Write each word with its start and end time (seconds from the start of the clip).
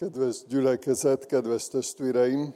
Kedves 0.00 0.44
gyülekezet, 0.48 1.26
kedves 1.26 1.68
testvéreim! 1.68 2.54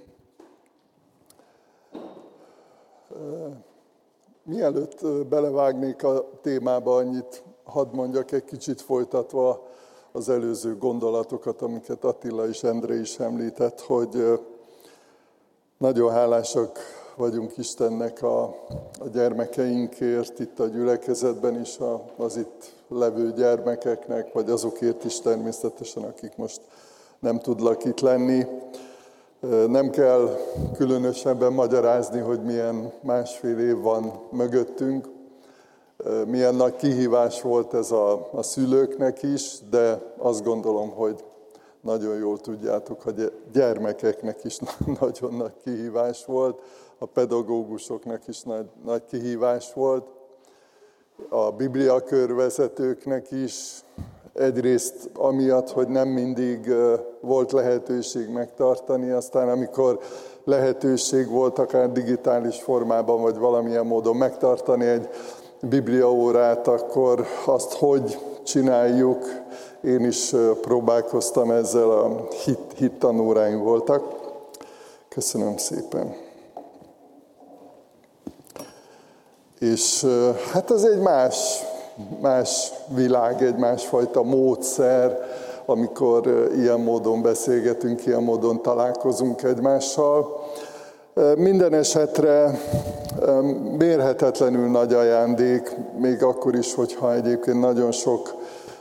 Mielőtt 4.43 5.27
belevágnék 5.29 6.03
a 6.03 6.31
témába, 6.43 6.97
annyit 6.97 7.43
hadd 7.65 7.95
mondjak 7.95 8.33
egy 8.33 8.45
kicsit 8.45 8.81
folytatva 8.81 9.67
az 10.13 10.29
előző 10.29 10.77
gondolatokat, 10.77 11.63
amiket 11.63 12.05
Attila 12.05 12.49
és 12.49 12.63
Endre 12.63 12.95
is 12.95 13.19
említett, 13.19 13.81
hogy 13.81 14.41
nagyon 15.79 16.13
hálásak 16.13 16.79
vagyunk 17.17 17.57
Istennek 17.57 18.23
a, 18.23 18.43
a 19.01 19.09
gyermekeinkért 19.13 20.39
itt 20.39 20.61
a 20.61 20.67
gyülekezetben 20.67 21.61
is, 21.61 21.79
az 22.17 22.37
itt 22.37 22.73
levő 22.89 23.33
gyermekeknek, 23.33 24.33
vagy 24.33 24.51
azokért 24.51 25.05
is 25.05 25.21
természetesen, 25.21 26.03
akik 26.03 26.37
most 26.37 26.61
nem 27.25 27.39
tudlak 27.39 27.85
itt 27.85 28.01
lenni. 28.01 28.47
Nem 29.67 29.91
kell 29.91 30.37
különösebben 30.77 31.53
magyarázni, 31.53 32.19
hogy 32.19 32.43
milyen 32.43 32.93
másfél 33.01 33.59
év 33.59 33.81
van 33.81 34.13
mögöttünk, 34.31 35.09
milyen 36.27 36.55
nagy 36.55 36.77
kihívás 36.77 37.43
volt 37.43 37.75
ez 37.75 37.91
a, 37.91 38.29
a 38.33 38.43
szülőknek 38.43 39.23
is, 39.23 39.59
de 39.71 40.01
azt 40.19 40.45
gondolom, 40.45 40.91
hogy 40.91 41.25
nagyon 41.81 42.17
jól 42.17 42.39
tudjátok, 42.39 43.03
hogy 43.03 43.33
gyermekeknek 43.53 44.45
is 44.45 44.59
nagyon 45.01 45.35
nagy 45.35 45.55
kihívás 45.65 46.25
volt, 46.25 46.61
a 46.99 47.07
pedagógusoknak 47.07 48.29
is 48.29 48.43
nagy, 48.43 48.67
nagy 48.85 49.03
kihívás 49.05 49.73
volt, 49.73 50.07
a 51.29 51.51
bibliakörvezetőknek 51.51 53.31
is, 53.31 53.83
Egyrészt 54.35 55.11
amiatt, 55.15 55.71
hogy 55.71 55.89
nem 55.89 56.09
mindig 56.09 56.73
volt 57.25 57.53
lehetőség 57.53 58.29
megtartani, 58.29 59.11
aztán 59.11 59.49
amikor 59.49 59.99
lehetőség 60.45 61.29
volt 61.29 61.59
akár 61.59 61.93
digitális 61.93 62.63
formában, 62.63 63.23
vagy 63.23 63.39
valamilyen 63.39 63.87
módon 63.87 64.17
megtartani 64.17 64.87
egy 64.87 65.09
bibliaórát, 65.61 66.69
akkor 66.69 67.27
azt 67.47 67.73
hogy 67.73 68.19
csináljuk, 68.45 69.25
én 69.81 70.05
is 70.05 70.35
próbálkoztam 70.61 71.51
ezzel, 71.51 71.91
a 71.91 72.29
hit, 72.45 72.73
hittanóráim 72.77 73.63
voltak. 73.63 74.03
Köszönöm 75.09 75.57
szépen. 75.57 76.15
És 79.59 80.07
hát 80.53 80.71
ez 80.71 80.83
egy 80.85 81.01
más 81.01 81.65
más 82.21 82.73
világ, 82.89 83.43
egy 83.43 83.57
másfajta 83.57 84.23
módszer, 84.23 85.19
amikor 85.67 86.51
ilyen 86.57 86.81
módon 86.81 87.23
beszélgetünk, 87.23 88.07
ilyen 88.07 88.23
módon 88.23 88.63
találkozunk 88.63 89.43
egymással. 89.43 90.41
Minden 91.37 91.75
esetre 91.75 92.61
mérhetetlenül 93.79 94.71
nagy 94.71 94.93
ajándék, 94.93 95.77
még 95.99 96.23
akkor 96.23 96.55
is, 96.55 96.75
hogyha 96.75 97.15
egyébként 97.15 97.61
nagyon 97.61 97.93
sok 97.93 98.35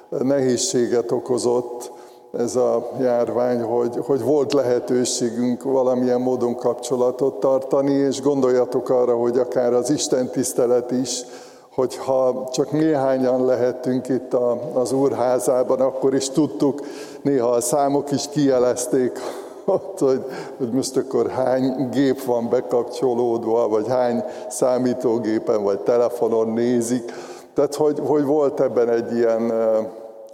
nehézséget 0.09 1.11
okozott 1.11 1.91
ez 2.37 2.55
a 2.55 2.91
járvány, 2.99 3.61
hogy, 3.61 3.95
hogy 4.05 4.21
volt 4.21 4.53
lehetőségünk 4.53 5.63
valamilyen 5.63 6.21
módon 6.21 6.55
kapcsolatot 6.55 7.39
tartani, 7.39 7.93
és 7.93 8.21
gondoljatok 8.21 8.89
arra, 8.89 9.15
hogy 9.15 9.37
akár 9.37 9.73
az 9.73 9.89
Isten 9.89 10.29
tisztelet 10.29 10.91
is 10.91 11.25
hogyha 11.75 12.49
csak 12.51 12.71
néhányan 12.71 13.45
lehettünk 13.45 14.07
itt 14.07 14.33
az 14.73 14.91
úrházában, 14.91 15.79
akkor 15.79 16.13
is 16.15 16.29
tudtuk, 16.29 16.81
néha 17.21 17.49
a 17.49 17.61
számok 17.61 18.11
is 18.11 18.29
kijelezték 18.29 19.19
ott, 19.65 19.99
hogy, 19.99 20.25
hogy 20.57 20.71
most 20.71 20.97
akkor 20.97 21.29
hány 21.29 21.89
gép 21.89 22.23
van 22.23 22.49
bekapcsolódva, 22.49 23.67
vagy 23.67 23.87
hány 23.87 24.23
számítógépen, 24.49 25.63
vagy 25.63 25.79
telefonon 25.79 26.47
nézik. 26.47 27.11
Tehát, 27.53 27.75
hogy, 27.75 27.99
hogy 28.05 28.23
volt 28.23 28.59
ebben 28.59 28.89
egy 28.89 29.15
ilyen 29.15 29.51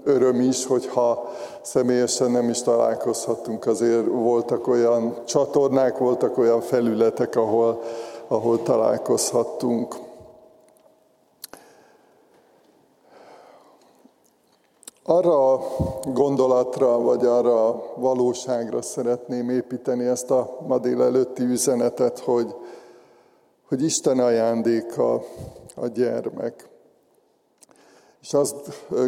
öröm 0.03 0.41
is, 0.41 0.65
hogyha 0.65 1.29
személyesen 1.61 2.31
nem 2.31 2.49
is 2.49 2.61
találkozhattunk, 2.61 3.65
azért 3.65 4.05
voltak 4.05 4.67
olyan 4.67 5.15
csatornák, 5.25 5.97
voltak 5.97 6.37
olyan 6.37 6.61
felületek, 6.61 7.35
ahol, 7.35 7.81
ahol 8.27 8.63
találkozhattunk. 8.63 9.95
Arra 15.09 15.53
a 15.53 15.61
gondolatra, 16.13 16.99
vagy 16.99 17.25
arra 17.25 17.67
a 17.67 17.93
valóságra 17.95 18.81
szeretném 18.81 19.49
építeni 19.49 20.05
ezt 20.05 20.31
a 20.31 20.57
ma 20.67 20.77
délelőtti 20.77 21.43
üzenetet, 21.43 22.19
hogy, 22.19 22.55
hogy 23.67 23.83
Isten 23.83 24.19
ajándéka 24.19 25.23
a 25.75 25.87
gyermek. 25.87 26.69
És 28.21 28.33
azt 28.33 28.55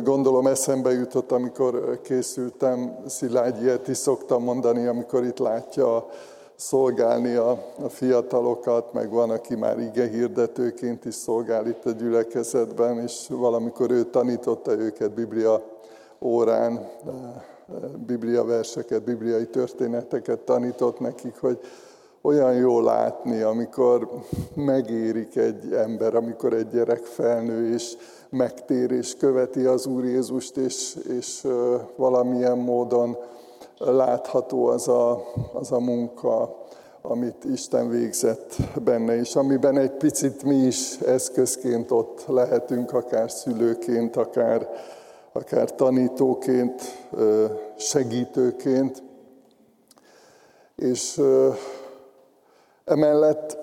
gondolom 0.03 0.47
eszembe 0.47 0.91
jutott, 0.91 1.31
amikor 1.31 1.99
készültem, 2.03 3.03
Szilágy 3.07 3.61
ilyet 3.61 3.87
is 3.87 3.97
szoktam 3.97 4.43
mondani, 4.43 4.85
amikor 4.85 5.23
itt 5.23 5.39
látja 5.39 6.07
szolgálni 6.55 7.33
a, 7.35 7.51
a 7.83 7.89
fiatalokat, 7.89 8.93
meg 8.93 9.11
van, 9.11 9.29
aki 9.29 9.55
már 9.55 9.79
ige 9.79 10.07
hirdetőként 10.07 11.05
is 11.05 11.15
szolgál 11.15 11.67
itt 11.67 11.85
a 11.85 11.91
gyülekezetben, 11.91 12.99
és 12.99 13.27
valamikor 13.29 13.91
ő 13.91 14.03
tanította 14.03 14.71
őket 14.71 15.11
Biblia 15.11 15.79
órán 16.21 16.89
biblia 18.05 18.43
verseket, 18.43 19.03
bibliai 19.03 19.45
történeteket 19.45 20.39
tanított 20.39 20.99
nekik, 20.99 21.35
hogy 21.39 21.59
olyan 22.21 22.53
jó 22.53 22.81
látni, 22.81 23.41
amikor 23.41 24.09
megérik 24.55 25.35
egy 25.35 25.73
ember, 25.73 26.15
amikor 26.15 26.53
egy 26.53 26.69
gyerek 26.69 27.03
felnő 27.05 27.73
és 27.73 27.97
megtér 28.29 28.91
és 28.91 29.15
követi 29.17 29.65
az 29.65 29.85
Úr 29.85 30.03
Jézust, 30.03 30.57
és, 30.57 30.97
és 31.17 31.47
valamilyen 31.95 32.57
módon 32.57 33.17
látható 33.77 34.65
az 34.65 34.87
a, 34.87 35.23
az 35.53 35.71
a 35.71 35.79
munka, 35.79 36.59
amit 37.01 37.43
Isten 37.43 37.89
végzett 37.89 38.55
benne, 38.83 39.15
és 39.15 39.35
amiben 39.35 39.77
egy 39.77 39.91
picit 39.91 40.43
mi 40.43 40.55
is 40.55 40.99
eszközként 40.99 41.91
ott 41.91 42.25
lehetünk, 42.27 42.93
akár 42.93 43.31
szülőként, 43.31 44.15
akár 44.15 44.69
akár 45.33 45.75
tanítóként, 45.75 46.81
segítőként. 47.77 49.03
És 50.75 51.21
emellett 52.85 53.57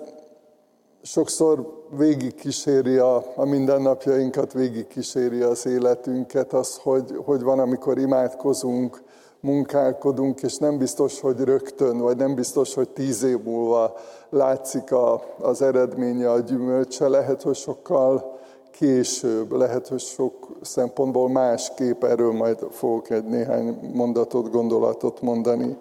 sokszor 1.01 1.85
végigkíséri 1.97 2.97
a, 2.97 3.23
a 3.35 3.45
mindennapjainkat, 3.45 4.53
végigkíséri 4.53 5.41
az 5.41 5.65
életünket 5.65 6.53
az, 6.53 6.77
hogy, 6.77 7.15
hogy 7.25 7.41
van, 7.41 7.59
amikor 7.59 7.97
imádkozunk, 7.97 9.01
munkálkodunk, 9.39 10.41
és 10.41 10.57
nem 10.57 10.77
biztos, 10.77 11.19
hogy 11.19 11.39
rögtön, 11.39 11.97
vagy 11.97 12.17
nem 12.17 12.35
biztos, 12.35 12.73
hogy 12.73 12.89
tíz 12.89 13.23
év 13.23 13.43
múlva 13.43 13.93
látszik 14.29 14.91
a, 14.91 15.21
az 15.39 15.61
eredménye, 15.61 16.31
a 16.31 16.39
gyümölcse. 16.39 17.07
Lehet, 17.07 17.41
hogy 17.41 17.55
sokkal 17.55 18.38
később, 18.79 19.51
lehet, 19.51 19.87
hogy 19.87 19.99
sok 19.99 20.47
szempontból 20.61 21.29
másképp, 21.29 22.03
erről 22.03 22.31
majd 22.31 22.57
fogok 22.71 23.09
egy 23.09 23.23
néhány 23.23 23.91
mondatot, 23.93 24.51
gondolatot 24.51 25.21
mondani. 25.21 25.77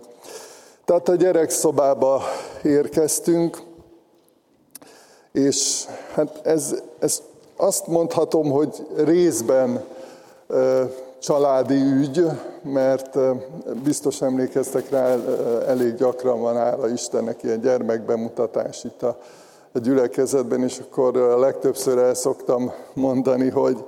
Tehát 0.85 1.09
a 1.09 1.15
gyerekszobába 1.15 2.23
érkeztünk, 2.63 3.63
és 5.33 5.87
hát 6.15 6.47
ez, 6.47 6.83
ez 6.99 7.23
azt 7.57 7.87
mondhatom, 7.87 8.51
hogy 8.51 8.87
részben 8.97 9.85
családi 11.19 11.83
ügy, 11.83 12.25
mert 12.63 13.19
biztos 13.83 14.23
emlékeztek 14.23 14.91
rá, 14.91 15.17
elég 15.67 15.95
gyakran 15.95 16.41
van 16.41 16.57
ára 16.57 16.89
Istennek 16.89 17.43
ilyen 17.43 17.61
gyermekbemutatás 17.61 18.85
itt 18.85 19.03
a 19.03 19.19
a 19.73 19.79
gyülekezetben, 19.79 20.63
és 20.63 20.79
akkor 20.79 21.15
legtöbbször 21.15 21.99
el 21.99 22.15
szoktam 22.15 22.73
mondani, 22.95 23.49
hogy 23.49 23.85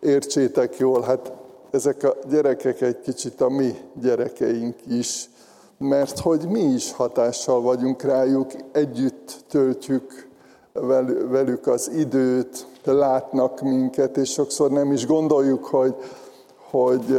értsétek 0.00 0.78
jól, 0.78 1.02
hát 1.02 1.32
ezek 1.70 2.02
a 2.02 2.16
gyerekek 2.28 2.80
egy 2.80 3.00
kicsit 3.00 3.40
a 3.40 3.48
mi 3.48 3.74
gyerekeink 4.00 4.76
is, 4.88 5.30
mert 5.78 6.18
hogy 6.18 6.48
mi 6.48 6.60
is 6.60 6.92
hatással 6.92 7.60
vagyunk 7.60 8.02
rájuk, 8.02 8.50
együtt 8.72 9.36
töltjük 9.48 10.28
velük 11.30 11.66
az 11.66 11.90
időt, 11.94 12.66
látnak 12.84 13.60
minket, 13.60 14.16
és 14.16 14.30
sokszor 14.30 14.70
nem 14.70 14.92
is 14.92 15.06
gondoljuk, 15.06 15.64
hogy 15.64 15.94
hogy 16.70 17.16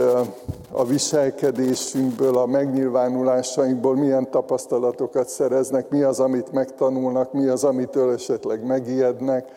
a 0.72 0.86
viselkedésünkből, 0.86 2.38
a 2.38 2.46
megnyilvánulásainkból 2.46 3.96
milyen 3.96 4.32
tapasztalatokat 4.32 5.30
szereznek, 5.30 5.90
mi 5.90 6.02
az, 6.02 6.20
amit 6.20 6.52
megtanulnak, 6.52 7.34
mi 7.34 7.48
az, 7.48 7.64
amitől 7.64 8.14
esetleg 8.14 8.66
megijednek. 8.66 9.52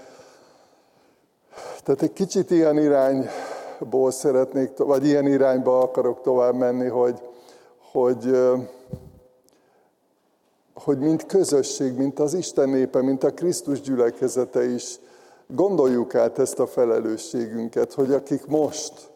Tehát 1.84 2.02
egy 2.02 2.12
kicsit 2.12 2.50
ilyen 2.50 2.78
irányból 2.78 4.10
szeretnék, 4.10 4.76
vagy 4.76 5.06
ilyen 5.06 5.26
irányba 5.26 5.80
akarok 5.80 6.22
tovább 6.22 6.54
menni, 6.54 6.88
hogy, 6.88 7.20
hogy, 7.92 8.38
hogy 10.74 10.98
mint 10.98 11.26
közösség, 11.26 11.96
mint 11.96 12.18
az 12.18 12.34
Isten 12.34 12.68
népe, 12.68 13.02
mint 13.02 13.24
a 13.24 13.34
Krisztus 13.34 13.80
gyülekezete 13.80 14.64
is 14.64 14.98
gondoljuk 15.46 16.14
át 16.14 16.38
ezt 16.38 16.58
a 16.58 16.66
felelősségünket, 16.66 17.92
hogy 17.92 18.12
akik 18.12 18.46
most 18.46 19.09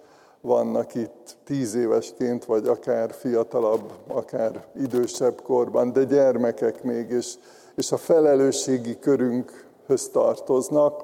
vannak 0.45 0.95
itt 0.95 1.37
tíz 1.45 1.75
évesként, 1.75 2.45
vagy 2.45 2.67
akár 2.67 3.13
fiatalabb, 3.13 3.93
akár 4.09 4.65
idősebb 4.77 5.41
korban, 5.43 5.93
de 5.93 6.05
gyermekek 6.05 6.83
még, 6.83 7.11
és, 7.11 7.35
és 7.75 7.93
a 7.93 7.97
felelősségi 7.97 8.99
körünkhöz 8.99 10.09
tartoznak, 10.13 11.03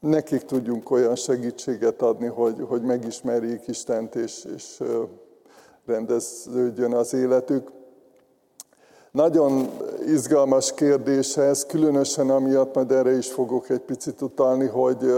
nekik 0.00 0.42
tudjunk 0.42 0.90
olyan 0.90 1.16
segítséget 1.16 2.02
adni, 2.02 2.26
hogy, 2.26 2.64
hogy 2.68 2.82
megismerjék 2.82 3.66
Istent, 3.66 4.14
és, 4.14 4.46
és 4.54 4.82
rendeződjön 5.86 6.92
az 6.92 7.14
életük. 7.14 7.70
Nagyon 9.12 9.70
izgalmas 10.06 10.74
kérdés 10.74 11.36
ez, 11.36 11.66
különösen 11.66 12.30
amiatt, 12.30 12.74
majd 12.74 12.90
erre 12.90 13.16
is 13.16 13.28
fogok 13.28 13.70
egy 13.70 13.80
picit 13.80 14.22
utalni, 14.22 14.66
hogy 14.66 15.12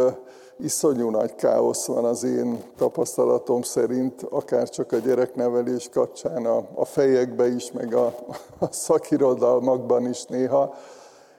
iszonyú 0.59 1.11
nagy 1.11 1.35
káosz 1.35 1.87
van 1.87 2.05
az 2.05 2.25
én 2.25 2.63
tapasztalatom 2.77 3.63
szerint, 3.63 4.23
akár 4.31 4.69
csak 4.69 4.93
a 4.93 4.97
gyereknevelés 4.97 5.89
kapcsán, 5.93 6.47
a, 6.47 6.65
a 6.75 6.85
fejekbe 6.85 7.55
is, 7.55 7.73
meg 7.73 7.95
a, 7.95 8.15
a 8.59 8.67
szakirodalmakban 8.71 10.09
is 10.09 10.25
néha. 10.25 10.75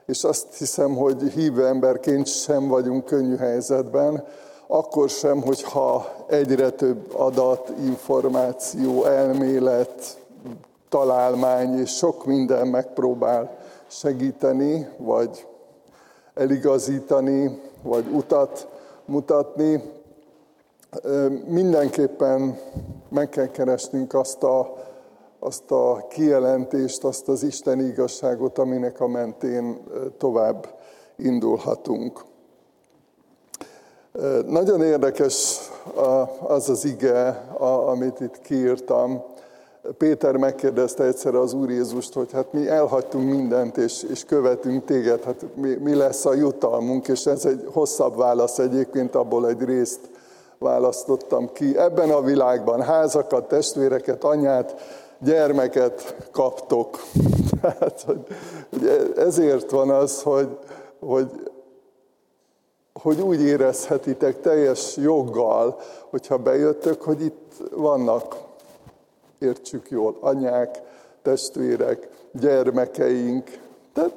És 0.06 0.24
azt 0.24 0.46
hiszem, 0.58 0.94
hogy 0.94 1.22
hívő 1.22 1.66
emberként 1.66 2.26
sem 2.26 2.68
vagyunk 2.68 3.04
könnyű 3.04 3.36
helyzetben, 3.36 4.24
akkor 4.66 5.08
sem, 5.08 5.42
hogyha 5.42 6.14
egyre 6.26 6.70
több 6.70 7.14
adat, 7.14 7.72
információ, 7.84 9.04
elmélet, 9.04 10.18
találmány 10.94 11.78
és 11.78 11.90
sok 11.90 12.24
minden 12.24 12.66
megpróbál 12.66 13.56
segíteni, 13.86 14.88
vagy 14.96 15.46
eligazítani, 16.34 17.60
vagy 17.82 18.06
utat 18.12 18.68
mutatni. 19.04 19.82
Mindenképpen 21.46 22.58
meg 23.08 23.28
kell 23.28 23.46
keresnünk 23.46 24.14
azt 24.14 24.42
a, 24.42 24.76
azt 25.38 25.70
a 25.70 26.06
kijelentést, 26.08 27.04
azt 27.04 27.28
az 27.28 27.42
Isten 27.42 27.80
igazságot, 27.80 28.58
aminek 28.58 29.00
a 29.00 29.06
mentén 29.06 29.78
tovább 30.18 30.74
indulhatunk. 31.16 32.24
Nagyon 34.46 34.82
érdekes 34.82 35.58
az 36.46 36.68
az 36.68 36.84
ige, 36.84 37.28
amit 37.86 38.20
itt 38.20 38.40
kiírtam. 38.40 39.24
Péter 39.98 40.36
megkérdezte 40.36 41.04
egyszer 41.04 41.34
az 41.34 41.52
Úr 41.52 41.70
Jézust, 41.70 42.12
hogy 42.12 42.32
hát 42.32 42.52
mi 42.52 42.68
elhagytunk 42.68 43.30
mindent, 43.30 43.76
és, 43.76 44.02
és 44.02 44.24
követünk 44.24 44.84
téged, 44.84 45.22
hát 45.22 45.44
mi, 45.54 45.74
mi 45.74 45.94
lesz 45.94 46.24
a 46.24 46.34
jutalmunk, 46.34 47.08
és 47.08 47.26
ez 47.26 47.44
egy 47.44 47.68
hosszabb 47.72 48.16
válasz 48.16 48.58
egyébként, 48.58 49.14
abból 49.14 49.48
egy 49.48 49.62
részt 49.62 50.00
választottam 50.58 51.52
ki. 51.52 51.78
Ebben 51.78 52.10
a 52.10 52.20
világban 52.20 52.82
házakat, 52.82 53.48
testvéreket, 53.48 54.24
anyát, 54.24 54.74
gyermeket 55.18 56.16
kaptok. 56.32 56.98
Tehát, 57.60 58.02
hogy, 58.06 58.26
hogy 58.70 59.12
ezért 59.16 59.70
van 59.70 59.90
az, 59.90 60.22
hogy, 60.22 60.58
hogy 61.00 61.30
hogy 63.02 63.20
úgy 63.20 63.40
érezhetitek 63.40 64.40
teljes 64.40 64.96
joggal, 64.96 65.78
hogyha 66.10 66.36
bejöttök, 66.36 67.02
hogy 67.02 67.24
itt 67.24 67.52
vannak, 67.76 68.36
értsük 69.44 69.90
jól, 69.90 70.16
anyák, 70.20 70.82
testvérek, 71.22 72.08
gyermekeink, 72.32 73.50
tehát 73.92 74.14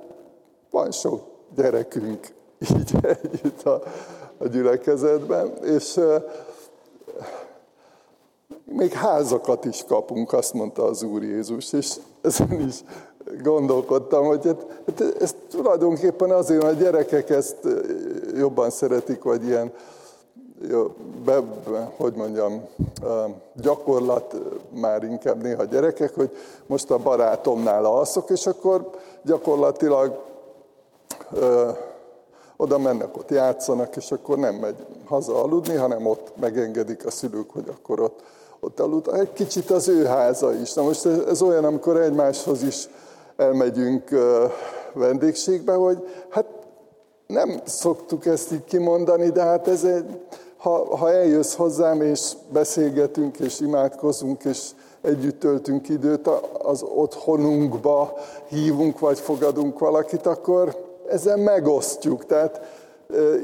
van 0.70 0.92
sok 0.92 1.22
gyerekünk 1.56 2.28
így 2.78 2.96
együtt 3.02 3.64
a, 3.64 3.82
a 4.38 4.48
gyülekezetben, 4.48 5.54
és 5.64 6.00
még 8.64 8.92
házakat 8.92 9.66
is 9.66 9.84
kapunk, 9.88 10.34
azt 10.34 10.54
mondta 10.54 10.84
az 10.84 11.04
Úr 11.04 11.24
Jézus, 11.24 11.74
és 11.74 11.96
ezen 12.22 12.68
is 12.68 12.84
gondolkodtam, 13.44 14.26
hogy 14.26 14.46
hát, 14.46 14.66
hát 14.86 15.22
ez 15.22 15.36
tulajdonképpen 15.50 16.32
azért, 16.32 16.64
hogy 16.64 16.76
a 16.76 16.80
gyerekek 16.80 17.30
ezt 17.30 17.58
jobban 18.36 18.70
szeretik, 18.70 19.24
vagy 19.24 19.46
ilyen, 19.46 19.72
be, 21.25 21.44
hogy 21.98 22.13
mondjam, 22.13 22.68
gyakorlat 23.54 24.36
már 24.69 25.04
inkább 25.04 25.42
néha 25.42 25.63
gyerekek, 25.63 26.15
hogy 26.15 26.30
most 26.65 26.92
a 26.92 26.98
barátomnál 26.98 27.86
alszok, 27.86 28.30
és 28.30 28.45
akkor 28.45 28.89
gyakorlatilag 29.21 30.24
ö, 31.33 31.69
oda 32.57 32.77
mennek, 32.77 33.18
ott 33.18 33.30
játszanak, 33.30 33.95
és 33.95 34.12
akkor 34.12 34.38
nem 34.38 34.56
megy 34.56 34.86
haza 35.06 35.44
aludni, 35.44 35.75
hanem 35.75 36.06
ott 36.06 36.31
megengedik 36.39 37.06
a 37.06 37.12
szülők, 37.12 37.50
hogy 37.51 37.69
akkor 37.69 38.00
ott, 38.00 38.24
ott 38.59 38.80
alud. 38.80 39.09
Egy 39.13 39.33
kicsit 39.33 39.69
az 39.71 39.88
ő 39.88 40.06
háza 40.06 40.54
is. 40.54 40.74
Na 40.74 40.83
most 40.83 41.06
ez, 41.06 41.18
ez 41.18 41.42
olyan, 41.42 41.65
amikor 41.65 41.98
egymáshoz 41.98 42.63
is 42.63 42.89
elmegyünk 43.36 44.09
vendégségbe, 44.94 45.74
hogy 45.74 46.07
hát 46.30 46.45
nem 47.27 47.62
szoktuk 47.63 48.25
ezt 48.25 48.51
így 48.51 48.63
kimondani, 48.63 49.30
de 49.30 49.42
hát 49.42 49.68
ez 49.68 49.83
egy, 49.83 50.19
ha, 50.68 50.98
ha 50.98 51.12
eljössz 51.12 51.56
hozzám, 51.56 52.02
és 52.02 52.31
beszélgetünk, 52.50 53.40
és 53.40 53.60
imádkozunk, 53.60 54.44
és 54.44 54.69
együtt 55.02 55.40
töltünk 55.40 55.90
időt 55.90 56.30
az 56.64 56.84
otthonunkba, 56.96 58.14
hívunk 58.48 59.00
vagy 59.00 59.19
fogadunk 59.19 59.80
valakit, 59.80 60.25
akkor 60.25 60.75
ezzel 61.10 61.38
megosztjuk. 61.38 62.25
Tehát 62.25 62.62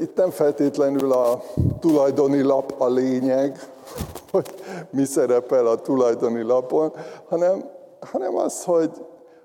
itt 0.00 0.16
nem 0.16 0.30
feltétlenül 0.30 1.12
a 1.12 1.42
tulajdoni 1.80 2.42
lap 2.42 2.74
a 2.78 2.88
lényeg, 2.88 3.68
hogy 4.32 4.54
mi 4.90 5.04
szerepel 5.04 5.66
a 5.66 5.80
tulajdoni 5.80 6.42
lapon, 6.42 6.92
hanem, 7.28 7.70
hanem 8.00 8.36
az, 8.36 8.64
hogy 8.64 8.90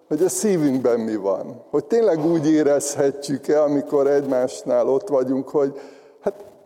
hogy 0.08 0.24
a 0.24 0.30
szívünkben 0.30 1.00
mi 1.00 1.16
van. 1.16 1.64
Hogy 1.70 1.86
tényleg 1.86 2.26
úgy 2.26 2.50
érezhetjük-e, 2.50 3.62
amikor 3.62 4.08
egymásnál 4.08 4.88
ott 4.88 5.08
vagyunk, 5.08 5.50
hogy 5.50 5.80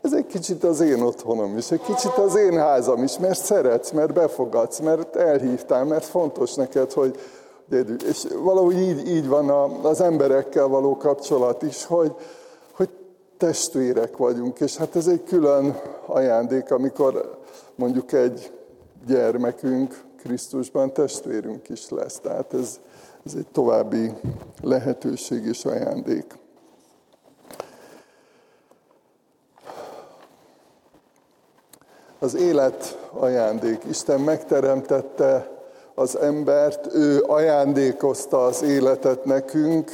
ez 0.03 0.13
egy 0.13 0.25
kicsit 0.25 0.63
az 0.63 0.79
én 0.79 1.01
otthonom 1.01 1.57
is, 1.57 1.71
egy 1.71 1.81
kicsit 1.81 2.17
az 2.17 2.35
én 2.35 2.57
házam 2.57 3.03
is, 3.03 3.17
mert 3.17 3.39
szeretsz, 3.39 3.91
mert 3.91 4.13
befogadsz, 4.13 4.79
mert 4.79 5.15
elhívtál, 5.15 5.85
mert 5.85 6.05
fontos 6.05 6.53
neked, 6.53 6.91
hogy 6.91 7.19
és 8.07 8.25
valahogy 8.43 8.77
így, 8.77 9.07
így 9.07 9.27
van 9.27 9.49
az 9.83 10.01
emberekkel 10.01 10.67
való 10.67 10.97
kapcsolat 10.97 11.61
is, 11.61 11.85
hogy, 11.85 12.15
hogy 12.71 12.89
testvérek 13.37 14.17
vagyunk, 14.17 14.59
és 14.59 14.77
hát 14.77 14.95
ez 14.95 15.07
egy 15.07 15.23
külön 15.23 15.79
ajándék, 16.05 16.71
amikor 16.71 17.37
mondjuk 17.75 18.11
egy 18.11 18.51
gyermekünk 19.07 20.03
Krisztusban 20.17 20.93
testvérünk 20.93 21.69
is 21.69 21.89
lesz. 21.89 22.19
Tehát 22.19 22.53
ez, 22.53 22.79
ez 23.25 23.33
egy 23.37 23.47
további 23.51 24.11
lehetőség 24.61 25.45
és 25.45 25.65
ajándék. 25.65 26.41
Az 32.23 32.35
élet 32.35 32.97
ajándék. 33.19 33.83
Isten 33.89 34.19
megteremtette 34.19 35.49
az 35.95 36.17
embert, 36.17 36.93
ő 36.93 37.23
ajándékozta 37.27 38.45
az 38.45 38.61
életet 38.61 39.25
nekünk, 39.25 39.91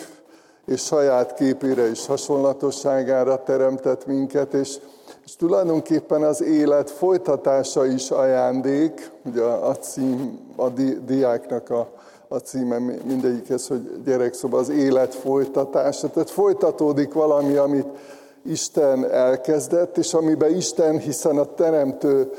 és 0.66 0.82
saját 0.82 1.34
képére 1.34 1.90
és 1.90 2.06
hasonlatosságára 2.06 3.44
teremtett 3.44 4.06
minket, 4.06 4.54
és, 4.54 4.78
és 5.26 5.36
tulajdonképpen 5.36 6.24
az 6.24 6.44
élet 6.44 6.90
folytatása 6.90 7.86
is 7.86 8.12
ajándék, 8.12 9.12
ugye 9.26 9.42
a 9.44 9.76
cím 9.76 10.40
a 10.56 10.70
di, 10.70 10.98
diáknak 11.06 11.70
a 11.70 11.90
a 12.32 12.38
címe 12.38 12.78
mindegyikhez, 13.04 13.68
hogy 13.68 14.02
gyerekszoba 14.06 14.58
az 14.58 14.70
élet 14.70 15.16
folytatása. 15.16 16.10
Tehát 16.10 16.30
folytatódik 16.30 17.14
valami, 17.14 17.56
amit 17.56 17.88
Isten 18.50 19.12
elkezdett, 19.12 19.98
és 19.98 20.14
amiben 20.14 20.56
Isten, 20.56 20.98
hiszen 20.98 21.38
a 21.38 21.54
teremtő 21.54 22.32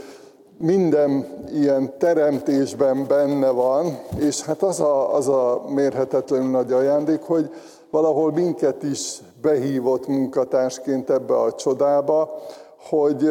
minden 0.59 1.27
ilyen 1.53 1.99
teremtésben 1.99 3.07
benne 3.07 3.51
van, 3.51 3.99
és 4.19 4.43
hát 4.43 4.63
az 4.63 4.81
a, 4.81 5.15
az 5.15 5.29
a 5.29 5.63
mérhetetlenül 5.69 6.51
nagy 6.51 6.73
ajándék, 6.73 7.21
hogy 7.21 7.51
valahol 7.91 8.33
minket 8.33 8.83
is 8.83 9.19
behívott 9.43 10.07
munkatársként 10.07 11.11
ebbe 11.11 11.35
a 11.35 11.53
csodába, 11.53 12.41
hogy 12.89 13.31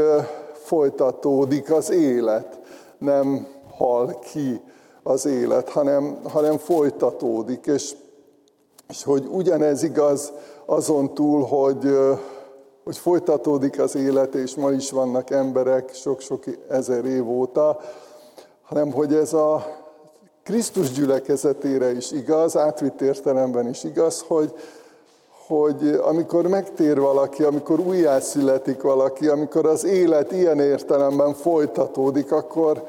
folytatódik 0.53 1.71
az 1.71 1.89
élet, 1.91 2.59
nem 2.97 3.47
hal 3.77 4.19
ki 4.19 4.61
az 5.03 5.25
élet, 5.25 5.69
hanem, 5.69 6.19
hanem 6.23 6.57
folytatódik, 6.57 7.65
és, 7.65 7.95
és 8.89 9.03
hogy 9.03 9.27
ugyanez 9.31 9.83
igaz 9.83 10.31
azon 10.65 11.13
túl, 11.13 11.43
hogy, 11.43 11.89
hogy 12.89 12.97
folytatódik 12.97 13.79
az 13.79 13.95
élet, 13.95 14.35
és 14.35 14.55
ma 14.55 14.71
is 14.71 14.91
vannak 14.91 15.29
emberek 15.29 15.93
sok-sok 15.93 16.43
ezer 16.69 17.05
év 17.05 17.29
óta, 17.29 17.79
hanem 18.61 18.91
hogy 18.91 19.13
ez 19.13 19.33
a 19.33 19.65
Krisztus 20.43 20.91
gyülekezetére 20.91 21.91
is 21.91 22.11
igaz, 22.11 22.57
átvitt 22.57 23.01
értelemben 23.01 23.67
is 23.67 23.83
igaz, 23.83 24.23
hogy, 24.27 24.53
hogy 25.47 25.99
amikor 26.01 26.47
megtér 26.47 26.99
valaki, 26.99 27.43
amikor 27.43 27.79
újjászületik 27.79 28.81
valaki, 28.81 29.27
amikor 29.27 29.65
az 29.65 29.83
élet 29.83 30.31
ilyen 30.31 30.59
értelemben 30.59 31.33
folytatódik, 31.33 32.31
akkor 32.31 32.87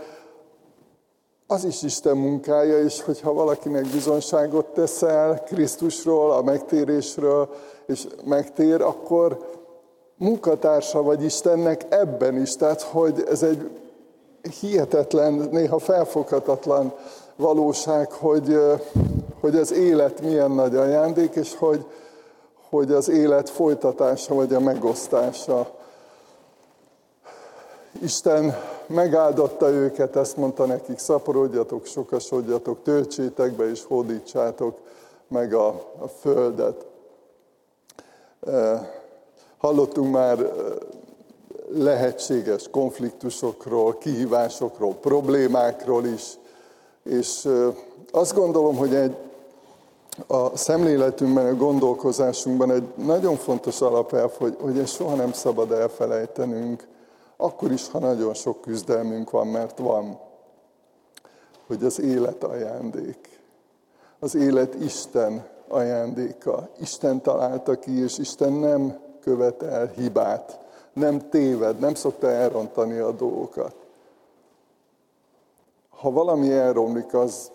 az 1.46 1.64
is 1.64 1.82
Isten 1.82 2.16
munkája, 2.16 2.82
és 2.82 3.02
hogyha 3.02 3.32
valakinek 3.32 3.86
bizonságot 3.86 4.66
teszel 4.66 5.42
Krisztusról, 5.42 6.32
a 6.32 6.42
megtérésről, 6.42 7.48
és 7.86 8.06
megtér, 8.24 8.82
akkor 8.82 9.58
munkatársa 10.20 11.02
vagy 11.02 11.24
Istennek 11.24 11.86
ebben 11.88 12.40
is. 12.40 12.56
Tehát, 12.56 12.82
hogy 12.82 13.24
ez 13.28 13.42
egy 13.42 13.70
hihetetlen, 14.60 15.32
néha 15.32 15.78
felfoghatatlan 15.78 16.92
valóság, 17.36 18.12
hogy, 18.12 18.58
hogy 19.40 19.56
az 19.56 19.72
élet 19.72 20.20
milyen 20.20 20.50
nagy 20.50 20.76
ajándék, 20.76 21.34
és 21.34 21.56
hogy, 21.56 21.84
hogy 22.68 22.92
az 22.92 23.08
élet 23.08 23.50
folytatása 23.50 24.34
vagy 24.34 24.54
a 24.54 24.60
megosztása. 24.60 25.70
Isten 28.02 28.56
megáldotta 28.86 29.68
őket, 29.68 30.16
ezt 30.16 30.36
mondta 30.36 30.64
nekik, 30.64 30.98
szaporodjatok, 30.98 31.86
sokasodjatok, 31.86 32.82
töltsétek 32.82 33.52
be 33.52 33.70
és 33.70 33.84
hódítsátok 33.84 34.78
meg 35.28 35.54
a, 35.54 35.66
a 35.98 36.08
földet. 36.20 36.86
Hallottunk 39.60 40.12
már 40.12 40.52
lehetséges 41.72 42.68
konfliktusokról, 42.70 43.98
kihívásokról, 43.98 44.94
problémákról 44.94 46.04
is, 46.04 46.38
és 47.02 47.48
azt 48.10 48.34
gondolom, 48.34 48.76
hogy 48.76 48.94
egy, 48.94 49.16
a 50.26 50.56
szemléletünkben, 50.56 51.46
a 51.46 51.56
gondolkozásunkban 51.56 52.70
egy 52.70 52.92
nagyon 52.94 53.36
fontos 53.36 53.80
alapelv, 53.80 54.30
hogy, 54.38 54.56
hogy 54.60 54.78
ezt 54.78 54.94
soha 54.94 55.14
nem 55.14 55.32
szabad 55.32 55.72
elfelejtenünk, 55.72 56.86
akkor 57.36 57.72
is, 57.72 57.88
ha 57.88 57.98
nagyon 57.98 58.34
sok 58.34 58.60
küzdelmünk 58.60 59.30
van, 59.30 59.46
mert 59.46 59.78
van, 59.78 60.18
hogy 61.66 61.84
az 61.84 62.00
élet 62.00 62.44
ajándék. 62.44 63.40
Az 64.18 64.34
élet 64.34 64.74
Isten 64.74 65.46
ajándéka. 65.68 66.68
Isten 66.80 67.22
találta 67.22 67.78
ki, 67.78 68.02
és 68.02 68.18
Isten 68.18 68.52
nem 68.52 69.08
követel 69.20 69.86
hibát, 69.86 70.58
nem 70.92 71.28
téved, 71.28 71.78
nem 71.78 71.94
szokta 71.94 72.30
elrontani 72.30 72.98
a 72.98 73.12
dolgokat. 73.12 73.74
Ha 75.88 76.10
valami 76.10 76.52
elromlik, 76.52 77.14
az 77.14 77.50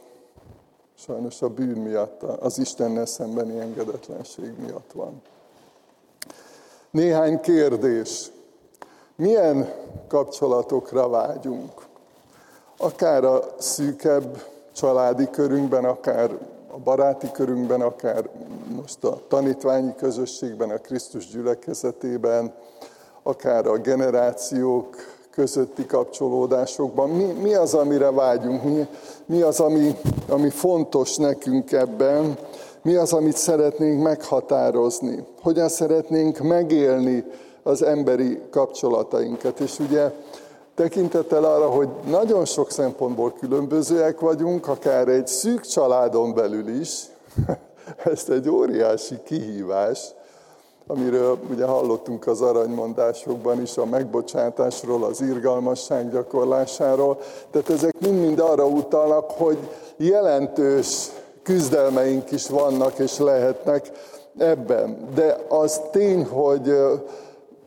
sajnos 0.98 1.42
a 1.42 1.50
bűn 1.50 1.78
miatt, 1.78 2.24
az 2.24 2.58
Istennel 2.58 3.06
szembeni 3.06 3.60
engedetlenség 3.60 4.54
miatt 4.60 4.92
van. 4.94 5.22
Néhány 6.92 7.40
kérdés. 7.40 8.32
Milyen 9.16 9.74
kapcsolatokra 10.08 11.10
vágyunk? 11.10 11.86
Akár 12.78 13.24
a 13.24 13.44
szűkebb 13.58 14.44
családi 14.74 15.30
körünkben, 15.30 15.86
akár 15.86 16.38
a 16.76 16.80
baráti 16.84 17.32
körünkben, 17.32 17.82
akár 17.82 18.30
most 18.76 19.04
a 19.04 19.20
tanítványi 19.28 19.96
közösségben, 19.96 20.70
a 20.70 20.78
Krisztus 20.78 21.28
gyülekezetében, 21.28 22.54
akár 23.24 23.68
a 23.68 23.78
generációk 23.78 24.96
közötti 25.32 25.86
kapcsolódásokban. 25.86 27.10
Mi, 27.10 27.24
mi 27.24 27.54
az, 27.54 27.74
amire 27.74 28.12
vágyunk? 28.12 28.64
Mi, 28.64 28.88
mi 29.26 29.42
az, 29.42 29.60
ami, 29.60 29.96
ami 30.30 30.50
fontos 30.50 31.16
nekünk 31.16 31.72
ebben? 31.72 32.38
Mi 32.82 32.96
az, 32.96 33.14
amit 33.14 33.38
szeretnénk 33.38 34.04
meghatározni? 34.04 35.26
Hogyan 35.42 35.70
szeretnénk 35.70 36.40
megélni 36.40 37.24
az 37.64 37.82
emberi 37.82 38.42
kapcsolatainkat? 38.50 39.60
És 39.60 39.80
ugye 39.80 40.12
tekintettel 40.76 41.44
arra, 41.44 41.70
hogy 41.70 41.90
nagyon 42.08 42.46
sok 42.46 42.72
szempontból 42.72 43.34
különbözőek 43.40 44.20
vagyunk, 44.20 44.68
akár 44.68 45.08
egy 45.08 45.28
szűk 45.28 45.62
családon 45.62 46.34
belül 46.34 46.68
is, 46.68 47.04
ez 48.14 48.24
egy 48.30 48.50
óriási 48.50 49.20
kihívás, 49.24 50.00
amiről 50.88 51.38
ugye 51.52 51.66
hallottunk 51.66 52.28
az 52.28 52.42
aranymondásokban 52.42 53.62
is, 53.62 53.78
a 53.78 53.86
megbocsátásról, 53.86 55.04
az 55.04 55.22
irgalmasság 55.22 56.12
gyakorlásáról. 56.12 57.18
Tehát 57.52 57.70
ezek 57.70 58.00
mind-mind 58.00 58.40
arra 58.40 58.66
utalnak, 58.66 59.32
hogy 59.32 59.58
jelentős 59.98 61.10
küzdelmeink 61.44 62.32
is 62.32 62.50
vannak 62.50 63.00
és 63.00 63.18
lehetnek 63.18 63.92
ebben. 64.38 65.10
De 65.14 65.46
az 65.50 65.82
tény, 65.92 66.26
hogy 66.26 66.76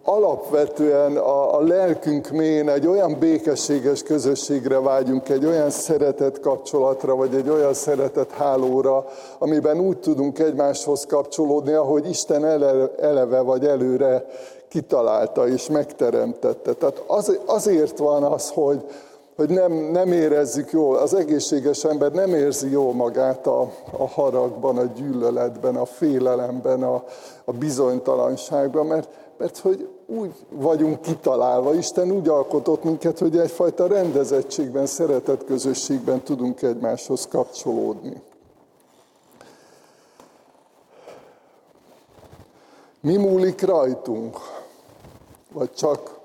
alapvetően 0.08 1.16
a, 1.16 1.56
a 1.56 1.60
lelkünk 1.60 2.28
mélyén 2.30 2.68
egy 2.68 2.86
olyan 2.86 3.18
békességes 3.18 4.02
közösségre 4.02 4.80
vágyunk, 4.80 5.28
egy 5.28 5.46
olyan 5.46 5.70
szeretet 5.70 6.40
kapcsolatra, 6.40 7.16
vagy 7.16 7.34
egy 7.34 7.48
olyan 7.48 7.74
szeretet 7.74 8.30
hálóra, 8.30 9.04
amiben 9.38 9.80
úgy 9.80 9.98
tudunk 9.98 10.38
egymáshoz 10.38 11.06
kapcsolódni, 11.06 11.72
ahogy 11.72 12.08
Isten 12.08 12.44
ele, 12.44 12.90
eleve 13.00 13.40
vagy 13.40 13.64
előre 13.64 14.26
kitalálta 14.68 15.48
és 15.48 15.68
megteremtette. 15.68 16.72
Tehát 16.72 17.04
az, 17.06 17.38
azért 17.46 17.98
van 17.98 18.22
az, 18.22 18.50
hogy, 18.50 18.84
hogy 19.36 19.48
nem, 19.48 19.72
nem 19.72 20.12
érezzük 20.12 20.70
jól, 20.70 20.96
az 20.96 21.14
egészséges 21.14 21.84
ember 21.84 22.12
nem 22.12 22.34
érzi 22.34 22.70
jól 22.70 22.94
magát 22.94 23.46
a, 23.46 23.70
a 23.98 24.08
haragban, 24.08 24.78
a 24.78 24.84
gyűlöletben, 24.84 25.76
a 25.76 25.84
félelemben, 25.84 26.82
a, 26.82 27.04
a 27.44 27.52
bizonytalanságban, 27.52 28.86
mert, 28.86 29.08
mert 29.38 29.58
hogy 29.58 29.88
úgy 30.10 30.34
vagyunk 30.50 31.00
kitalálva, 31.00 31.74
Isten 31.74 32.10
úgy 32.10 32.28
alkotott 32.28 32.84
minket, 32.84 33.18
hogy 33.18 33.38
egyfajta 33.38 33.86
rendezettségben, 33.86 34.86
szeretet 34.86 35.44
közösségben 35.44 36.22
tudunk 36.22 36.62
egymáshoz 36.62 37.26
kapcsolódni. 37.26 38.22
Mi 43.00 43.16
múlik 43.16 43.60
rajtunk? 43.60 44.36
Vagy 45.52 45.72
csak 45.72 46.18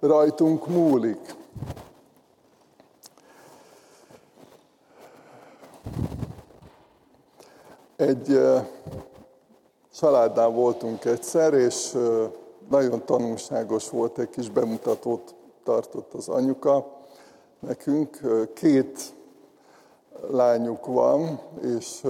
rajtunk 0.00 0.66
múlik? 0.66 1.34
Egy 7.96 8.40
családnál 9.98 10.48
voltunk 10.48 11.04
egyszer, 11.04 11.54
és 11.54 11.96
nagyon 12.70 13.04
tanulságos 13.04 13.90
volt, 13.90 14.18
egy 14.18 14.30
kis 14.30 14.50
bemutatót 14.50 15.34
tartott 15.64 16.14
az 16.14 16.28
anyuka 16.28 16.86
nekünk. 17.60 18.20
Két 18.54 19.14
lányuk 20.30 20.86
van, 20.86 21.40
és 21.62 22.02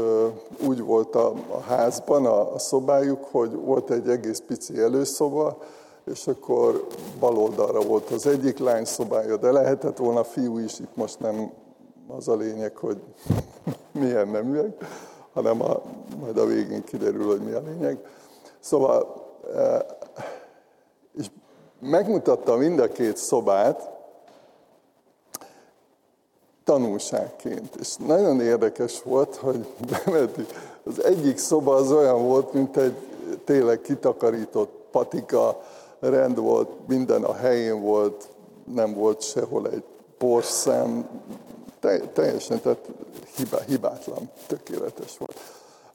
úgy 0.67 0.81
volt 0.81 1.15
a, 1.15 1.33
a 1.49 1.61
házban, 1.61 2.27
a, 2.27 2.55
a 2.55 2.59
szobájuk, 2.59 3.25
hogy 3.25 3.55
volt 3.55 3.91
egy 3.91 4.09
egész 4.09 4.43
pici 4.47 4.79
előszoba, 4.79 5.59
és 6.05 6.27
akkor 6.27 6.87
bal 7.19 7.39
oldalra 7.39 7.81
volt 7.81 8.11
az 8.11 8.27
egyik 8.27 8.59
lány 8.59 8.85
szobája, 8.85 9.37
de 9.37 9.51
lehetett 9.51 9.97
volna 9.97 10.25
fiú 10.25 10.59
is, 10.59 10.79
itt 10.79 10.97
most 10.97 11.21
nem 11.21 11.51
az 12.09 12.29
a 12.29 12.37
lényeg, 12.37 12.77
hogy 12.77 12.99
milyen 14.01 14.29
neműek, 14.29 14.85
hanem 15.33 15.63
a, 15.63 15.83
majd 16.21 16.39
a 16.39 16.47
végén 16.47 16.85
kiderül, 16.85 17.27
hogy 17.27 17.41
mi 17.41 17.53
a 17.53 17.63
lényeg. 17.67 17.99
Szóval 18.61 19.25
és 21.19 21.27
megmutatta 21.81 22.57
mind 22.57 22.79
a 22.79 22.89
két 22.89 23.17
szobát 23.17 23.91
tanulságként. 26.65 27.75
És 27.75 27.95
nagyon 28.07 28.41
érdekes 28.41 29.03
volt, 29.03 29.37
hogy. 29.37 29.67
Az 30.89 31.05
egyik 31.05 31.39
szoba 31.39 31.75
az 31.75 31.93
olyan 31.93 32.27
volt, 32.27 32.53
mint 32.53 32.77
egy 32.77 32.95
tényleg 33.45 33.81
kitakarított 33.81 34.73
patika, 34.91 35.63
rend 35.99 36.39
volt, 36.39 36.71
minden 36.87 37.25
a 37.25 37.35
helyén 37.35 37.81
volt, 37.81 38.29
nem 38.75 38.95
volt 38.95 39.23
sehol 39.23 39.69
egy 39.71 39.83
porszem, 40.19 41.09
teljesen, 42.13 42.61
tehát 42.61 42.89
hibátlan, 43.67 44.31
tökéletes 44.47 45.19
volt. 45.19 45.41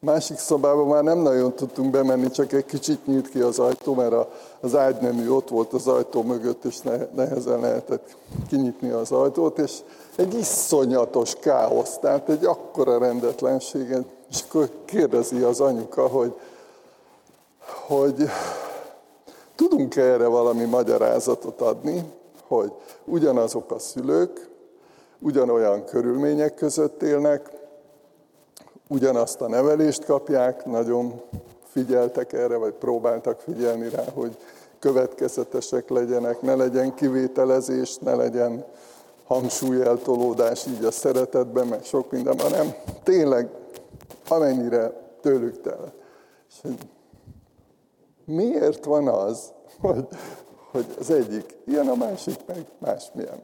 Másik 0.05 0.38
szobában 0.38 0.88
már 0.88 1.03
nem 1.03 1.17
nagyon 1.17 1.53
tudtunk 1.53 1.91
bemenni, 1.91 2.29
csak 2.29 2.51
egy 2.53 2.65
kicsit 2.65 3.05
nyílt 3.05 3.29
ki 3.29 3.39
az 3.39 3.60
ajtó, 3.60 3.93
mert 3.93 4.15
az 4.60 4.75
ágynemű 4.75 5.29
ott 5.29 5.50
volt 5.50 5.74
az 5.74 5.88
ajtó 5.88 6.24
mögött, 6.24 6.63
és 6.63 6.79
nehezen 7.15 7.60
lehetett 7.60 8.15
kinyitni 8.50 8.89
az 8.89 9.12
ajtót, 9.12 9.60
és 9.60 9.77
egy 10.15 10.34
iszonyatos 10.34 11.36
káosz, 11.36 11.98
tehát 11.98 12.29
egy 12.29 12.46
akkora 12.46 12.98
rendetlenség. 12.98 13.96
És 14.29 14.43
akkor 14.48 14.70
kérdezi 14.86 15.41
az 15.41 15.60
anyuka, 15.60 16.08
hogy, 16.08 16.34
hogy 17.88 18.29
tudunk 19.55 19.96
-e 19.96 20.01
erre 20.01 20.27
valami 20.27 20.63
magyarázatot 20.63 21.62
adni, 21.62 22.03
hogy 22.48 22.72
ugyanazok 23.05 23.72
a 23.72 23.79
szülők, 23.79 24.50
ugyanolyan 25.20 25.86
körülmények 25.86 26.55
között 26.55 27.01
élnek, 27.01 27.61
ugyanazt 28.91 29.41
a 29.41 29.48
nevelést 29.48 30.05
kapják, 30.05 30.65
nagyon 30.65 31.21
figyeltek 31.63 32.33
erre, 32.33 32.55
vagy 32.55 32.74
próbáltak 32.74 33.39
figyelni 33.39 33.89
rá, 33.89 34.03
hogy 34.13 34.38
következetesek 34.79 35.89
legyenek, 35.89 36.41
ne 36.41 36.55
legyen 36.55 36.93
kivételezés, 36.93 37.98
ne 37.98 38.15
legyen 38.15 38.65
hangsúlyeltolódás 39.27 40.65
így 40.67 40.83
a 40.83 40.91
szeretetben, 40.91 41.67
meg 41.67 41.83
sok 41.83 42.12
minden, 42.12 42.39
hanem 42.39 42.74
tényleg 43.03 43.50
amennyire 44.27 44.91
tőlük 45.21 45.62
tel. 45.62 45.93
És 46.50 46.71
miért 48.25 48.86
van 48.86 49.07
az, 49.07 49.51
hogy, 49.79 50.07
hogy 50.71 50.86
az 51.00 51.12
egyik 51.12 51.57
ilyen, 51.65 51.88
a 51.88 51.95
másik 51.95 52.38
meg 52.45 52.65
másmilyen? 52.77 53.39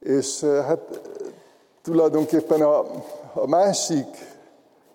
És 0.00 0.40
hát 0.40 1.00
tulajdonképpen 1.82 2.60
a, 2.60 2.78
a 3.34 3.46
másik 3.46 4.06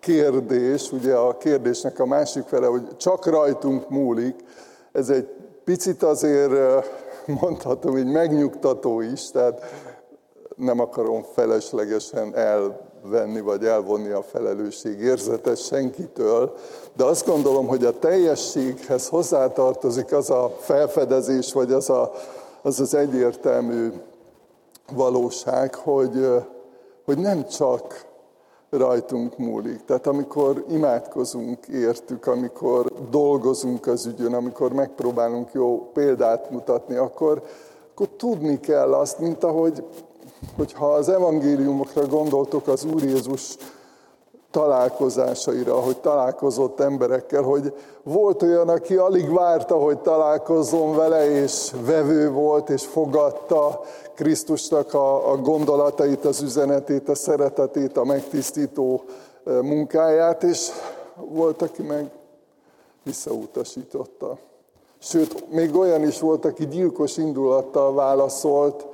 kérdés, 0.00 0.92
ugye 0.92 1.14
a 1.14 1.36
kérdésnek 1.36 1.98
a 1.98 2.06
másik 2.06 2.42
fele, 2.42 2.66
hogy 2.66 2.96
csak 2.96 3.26
rajtunk 3.26 3.88
múlik, 3.88 4.34
ez 4.92 5.08
egy 5.08 5.28
picit 5.64 6.02
azért 6.02 6.86
mondhatom 7.40 7.96
így 7.96 8.06
megnyugtató 8.06 9.00
is, 9.00 9.30
tehát 9.30 9.60
nem 10.56 10.80
akarom 10.80 11.22
feleslegesen 11.34 12.36
elvenni 12.36 13.40
vagy 13.40 13.64
elvonni 13.64 14.10
a 14.10 14.22
felelősség 14.22 15.00
érzetet 15.00 15.56
senkitől, 15.56 16.54
de 16.96 17.04
azt 17.04 17.26
gondolom, 17.26 17.66
hogy 17.66 17.84
a 17.84 17.98
teljességhez 17.98 19.08
hozzátartozik 19.08 20.12
az 20.12 20.30
a 20.30 20.56
felfedezés, 20.60 21.52
vagy 21.52 21.72
az 21.72 21.90
a, 21.90 22.12
az, 22.62 22.80
az 22.80 22.94
egyértelmű 22.94 23.92
valóság, 24.92 25.74
hogy, 25.74 26.26
hogy 27.06 27.18
nem 27.18 27.46
csak 27.46 28.06
rajtunk 28.70 29.38
múlik. 29.38 29.84
Tehát 29.84 30.06
amikor 30.06 30.64
imádkozunk 30.68 31.66
értük, 31.66 32.26
amikor 32.26 32.92
dolgozunk 33.10 33.86
az 33.86 34.06
ügyön, 34.06 34.34
amikor 34.34 34.72
megpróbálunk 34.72 35.52
jó 35.52 35.90
példát 35.92 36.50
mutatni, 36.50 36.96
akkor, 36.96 37.42
akkor 37.90 38.08
tudni 38.16 38.60
kell 38.60 38.94
azt, 38.94 39.18
mint 39.18 39.44
ahogy 39.44 39.84
hogyha 40.56 40.92
az 40.92 41.08
evangéliumokra 41.08 42.06
gondoltok 42.06 42.68
az 42.68 42.84
Úr 42.84 43.02
Jézus 43.02 43.56
találkozásaira, 44.56 45.74
hogy 45.74 45.96
találkozott 45.96 46.80
emberekkel, 46.80 47.42
hogy 47.42 47.74
volt 48.02 48.42
olyan, 48.42 48.68
aki 48.68 48.96
alig 48.96 49.32
várta, 49.32 49.74
hogy 49.74 49.98
találkozzon 49.98 50.96
vele, 50.96 51.30
és 51.30 51.72
vevő 51.84 52.30
volt, 52.30 52.70
és 52.70 52.84
fogadta 52.84 53.80
Krisztusnak 54.14 54.94
a, 54.94 55.30
a 55.30 55.36
gondolatait, 55.36 56.24
az 56.24 56.42
üzenetét, 56.42 57.08
a 57.08 57.14
szeretetét, 57.14 57.96
a 57.96 58.04
megtisztító 58.04 59.04
munkáját, 59.44 60.42
és 60.42 60.68
volt, 61.14 61.62
aki 61.62 61.82
meg 61.82 62.10
visszautasította. 63.02 64.38
Sőt, 64.98 65.50
még 65.50 65.76
olyan 65.76 66.02
is 66.02 66.20
volt, 66.20 66.44
aki 66.44 66.66
gyilkos 66.66 67.16
indulattal 67.16 67.94
válaszolt, 67.94 68.86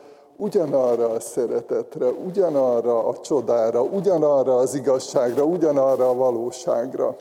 ugyanarra 0.42 1.10
a 1.10 1.20
szeretetre, 1.20 2.06
ugyanarra 2.06 3.06
a 3.06 3.20
csodára, 3.20 3.82
ugyanarra 3.82 4.56
az 4.56 4.74
igazságra, 4.74 5.44
ugyanarra 5.44 6.08
a 6.08 6.14
valóságra. 6.14 7.16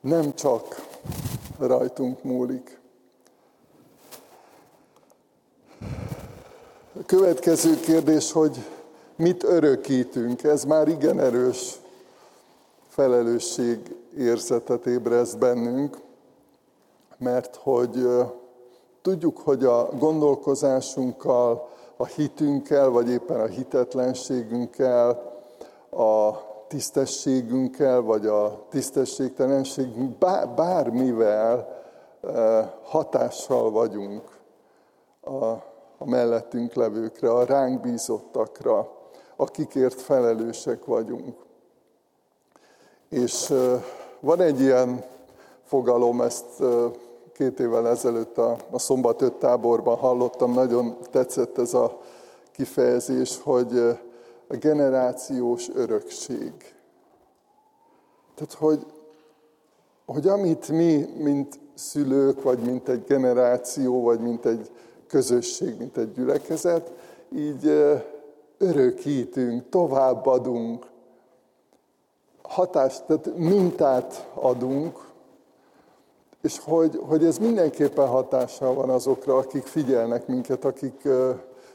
Nem 0.00 0.34
csak 0.34 0.86
rajtunk 1.58 2.22
múlik. 2.22 2.80
A 7.00 7.04
következő 7.06 7.80
kérdés, 7.80 8.32
hogy 8.32 8.56
mit 9.16 9.42
örökítünk, 9.42 10.42
ez 10.42 10.64
már 10.64 10.88
igen 10.88 11.20
erős 11.20 11.80
felelősség 12.88 13.94
érzetet 14.16 14.86
ébreszt 14.86 15.38
bennünk, 15.38 15.96
mert 17.18 17.56
hogy 17.56 18.06
Tudjuk, 19.06 19.38
hogy 19.38 19.64
a 19.64 19.88
gondolkozásunkkal, 19.98 21.68
a 21.96 22.06
hitünkkel, 22.06 22.88
vagy 22.88 23.08
éppen 23.08 23.40
a 23.40 23.46
hitetlenségünkkel, 23.46 25.08
a 25.90 26.30
tisztességünkkel, 26.68 28.00
vagy 28.00 28.26
a 28.26 28.66
tisztességtelenségünk, 28.68 30.18
bármivel 30.54 31.82
eh, 32.20 32.68
hatással 32.82 33.70
vagyunk 33.70 34.38
a, 35.20 36.04
mellettünk 36.04 36.74
levőkre, 36.74 37.32
a 37.32 37.44
ránk 37.44 37.80
bízottakra, 37.80 38.92
akikért 39.36 40.00
felelősek 40.00 40.84
vagyunk. 40.84 41.36
És 43.08 43.50
eh, 43.50 43.84
van 44.20 44.40
egy 44.40 44.60
ilyen 44.60 45.04
fogalom, 45.62 46.20
ezt 46.20 46.60
eh, 46.60 46.90
két 47.36 47.60
évvel 47.60 47.88
ezelőtt 47.88 48.38
a, 48.38 48.56
a 48.70 48.78
szombat 48.78 49.22
öt 49.22 49.32
táborban 49.32 49.96
hallottam, 49.96 50.52
nagyon 50.52 50.96
tetszett 51.10 51.58
ez 51.58 51.74
a 51.74 52.00
kifejezés, 52.52 53.40
hogy 53.42 53.78
a 54.48 54.56
generációs 54.56 55.68
örökség. 55.74 56.52
Tehát, 58.34 58.52
hogy, 58.52 58.86
hogy 60.06 60.26
amit 60.28 60.68
mi, 60.68 61.06
mint 61.18 61.58
szülők, 61.74 62.42
vagy 62.42 62.58
mint 62.58 62.88
egy 62.88 63.04
generáció, 63.04 64.02
vagy 64.02 64.20
mint 64.20 64.46
egy 64.46 64.70
közösség, 65.06 65.78
mint 65.78 65.96
egy 65.96 66.12
gyülekezet, 66.12 66.92
így 67.34 67.66
örökítünk, 68.58 69.68
továbbadunk, 69.68 70.86
hatást, 72.42 73.04
tehát 73.04 73.36
mintát 73.36 74.30
adunk, 74.34 75.06
és 76.46 76.60
hogy, 76.64 77.00
hogy 77.08 77.24
ez 77.24 77.38
mindenképpen 77.38 78.06
hatással 78.06 78.74
van 78.74 78.90
azokra, 78.90 79.36
akik 79.36 79.66
figyelnek 79.66 80.26
minket, 80.26 80.64
akik 80.64 81.00
ö, 81.02 81.30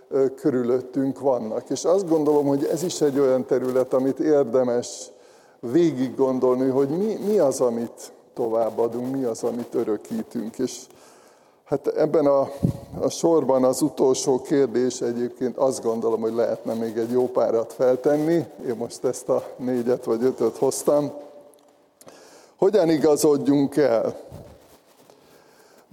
ö, 0.09 0.25
körülöttünk 0.35 1.19
vannak. 1.19 1.69
És 1.69 1.83
azt 1.83 2.09
gondolom, 2.09 2.45
hogy 2.45 2.65
ez 2.65 2.83
is 2.83 3.01
egy 3.01 3.19
olyan 3.19 3.45
terület, 3.45 3.93
amit 3.93 4.19
érdemes 4.19 5.11
végig 5.59 6.15
gondolni, 6.15 6.69
hogy 6.69 6.89
mi, 6.89 7.17
mi 7.27 7.37
az, 7.37 7.61
amit 7.61 8.11
továbbadunk, 8.33 9.15
mi 9.15 9.23
az, 9.23 9.43
amit 9.43 9.75
örökítünk. 9.75 10.57
És 10.57 10.79
hát 11.63 11.87
ebben 11.87 12.25
a, 12.25 12.39
a 12.99 13.09
sorban 13.09 13.63
az 13.63 13.81
utolsó 13.81 14.41
kérdés 14.41 15.01
egyébként 15.01 15.57
azt 15.57 15.83
gondolom, 15.83 16.21
hogy 16.21 16.33
lehetne 16.33 16.73
még 16.73 16.97
egy 16.97 17.11
jó 17.11 17.27
párat 17.27 17.73
feltenni. 17.73 18.45
Én 18.67 18.75
most 18.77 19.03
ezt 19.03 19.29
a 19.29 19.43
négyet 19.57 20.03
vagy 20.03 20.23
ötöt 20.23 20.57
hoztam. 20.57 21.11
Hogyan 22.61 22.89
igazodjunk 22.89 23.77
el? 23.77 24.15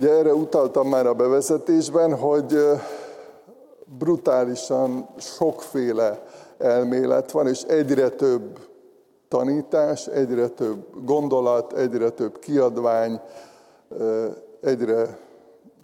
Ugye 0.00 0.11
erre 0.11 0.34
utaltam 0.34 0.88
már 0.88 1.06
a 1.06 1.14
bevezetésben, 1.14 2.16
hogy 2.16 2.58
brutálisan 3.84 5.08
sokféle 5.16 6.22
elmélet 6.58 7.30
van, 7.30 7.46
és 7.46 7.62
egyre 7.62 8.08
több 8.08 8.58
tanítás, 9.28 10.06
egyre 10.06 10.48
több 10.48 11.04
gondolat, 11.04 11.72
egyre 11.72 12.11
több 12.11 12.38
kiadvány, 12.38 13.20
egyre 14.61 15.18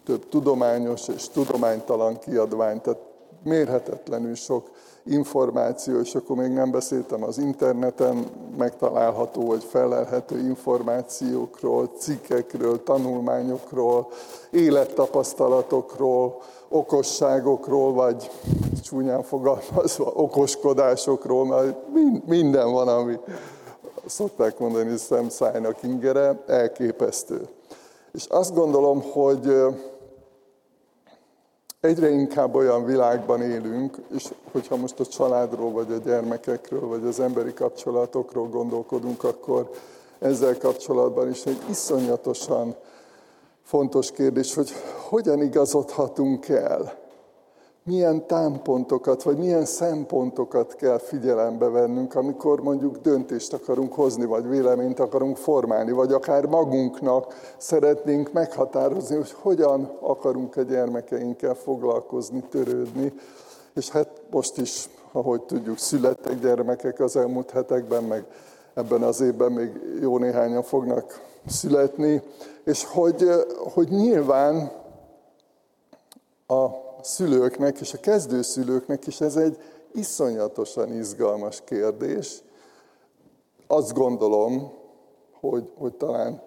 több 0.04 0.28
tudományos 0.28 1.08
és 1.08 1.28
tudománytalan 1.28 2.18
kiadvány, 2.18 2.80
tehát 2.80 3.00
mérhetetlenül 3.42 4.34
sok 4.34 4.70
információ, 5.06 6.00
és 6.00 6.14
akkor 6.14 6.36
még 6.36 6.50
nem 6.50 6.70
beszéltem 6.70 7.22
az 7.22 7.38
interneten 7.38 8.26
megtalálható 8.56 9.46
vagy 9.46 9.64
felelhető 9.64 10.38
információkról, 10.38 11.90
cikkekről, 11.98 12.82
tanulmányokról, 12.82 14.08
élettapasztalatokról, 14.50 16.42
okosságokról, 16.68 17.92
vagy 17.92 18.30
csúnyán 18.82 19.22
fogalmazva 19.22 20.12
okoskodásokról, 20.14 21.46
mert 21.46 21.76
minden 22.26 22.72
van, 22.72 22.88
ami 22.88 23.18
szokták 24.06 24.58
mondani 24.58 24.96
szemszájnak 24.96 25.82
ingere, 25.82 26.42
elképesztő. 26.46 27.48
És 28.12 28.26
azt 28.28 28.54
gondolom, 28.54 29.02
hogy 29.02 29.52
egyre 31.84 32.10
inkább 32.10 32.54
olyan 32.54 32.84
világban 32.84 33.42
élünk, 33.42 33.96
és 34.14 34.24
hogyha 34.52 34.76
most 34.76 35.00
a 35.00 35.06
családról, 35.06 35.70
vagy 35.70 35.92
a 35.92 35.96
gyermekekről, 35.96 36.88
vagy 36.88 37.04
az 37.04 37.20
emberi 37.20 37.52
kapcsolatokról 37.52 38.48
gondolkodunk, 38.48 39.24
akkor 39.24 39.70
ezzel 40.18 40.58
kapcsolatban 40.58 41.30
is 41.30 41.44
egy 41.44 41.60
iszonyatosan 41.70 42.74
fontos 43.62 44.10
kérdés, 44.10 44.54
hogy 44.54 44.70
hogyan 45.08 45.42
igazodhatunk 45.42 46.48
el 46.48 47.03
milyen 47.84 48.26
támpontokat, 48.26 49.22
vagy 49.22 49.36
milyen 49.36 49.64
szempontokat 49.64 50.74
kell 50.74 50.98
figyelembe 50.98 51.68
vennünk, 51.68 52.14
amikor 52.14 52.60
mondjuk 52.60 52.96
döntést 52.96 53.52
akarunk 53.52 53.92
hozni, 53.92 54.24
vagy 54.24 54.48
véleményt 54.48 55.00
akarunk 55.00 55.36
formálni, 55.36 55.92
vagy 55.92 56.12
akár 56.12 56.46
magunknak 56.46 57.54
szeretnénk 57.56 58.32
meghatározni, 58.32 59.16
hogy 59.16 59.32
hogyan 59.32 59.96
akarunk 60.00 60.56
a 60.56 60.62
gyermekeinkkel 60.62 61.54
foglalkozni, 61.54 62.44
törődni. 62.50 63.12
És 63.74 63.90
hát 63.90 64.22
most 64.30 64.58
is, 64.58 64.88
ahogy 65.12 65.42
tudjuk, 65.42 65.78
születtek 65.78 66.40
gyermekek 66.40 67.00
az 67.00 67.16
elmúlt 67.16 67.50
hetekben, 67.50 68.04
meg 68.04 68.24
ebben 68.74 69.02
az 69.02 69.20
évben 69.20 69.52
még 69.52 69.70
jó 70.00 70.18
néhányan 70.18 70.62
fognak 70.62 71.20
születni, 71.46 72.22
és 72.64 72.84
hogy, 72.84 73.28
hogy 73.74 73.88
nyilván 73.88 74.70
a 76.46 76.83
szülőknek 77.04 77.80
és 77.80 77.92
a 77.92 78.00
kezdőszülőknek 78.00 79.06
is 79.06 79.20
ez 79.20 79.36
egy 79.36 79.58
iszonyatosan 79.92 80.92
izgalmas 80.92 81.62
kérdés. 81.64 82.42
Azt 83.66 83.92
gondolom, 83.92 84.72
hogy, 85.40 85.70
hogy 85.78 85.94
talán 85.94 86.42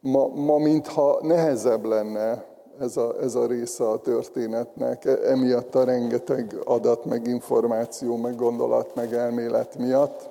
ma, 0.00 0.26
ma 0.26 0.58
mintha 0.58 1.18
nehezebb 1.22 1.84
lenne 1.84 2.44
ez 2.78 2.96
a, 2.96 3.20
ez 3.20 3.34
a 3.34 3.46
része 3.46 3.88
a 3.88 3.98
történetnek, 3.98 5.04
e, 5.04 5.10
emiatt 5.10 5.74
a 5.74 5.84
rengeteg 5.84 6.56
adat, 6.64 7.04
meg 7.04 7.26
információ, 7.26 8.16
meg 8.16 8.36
gondolat, 8.36 8.94
meg 8.94 9.14
elmélet 9.14 9.76
miatt, 9.78 10.30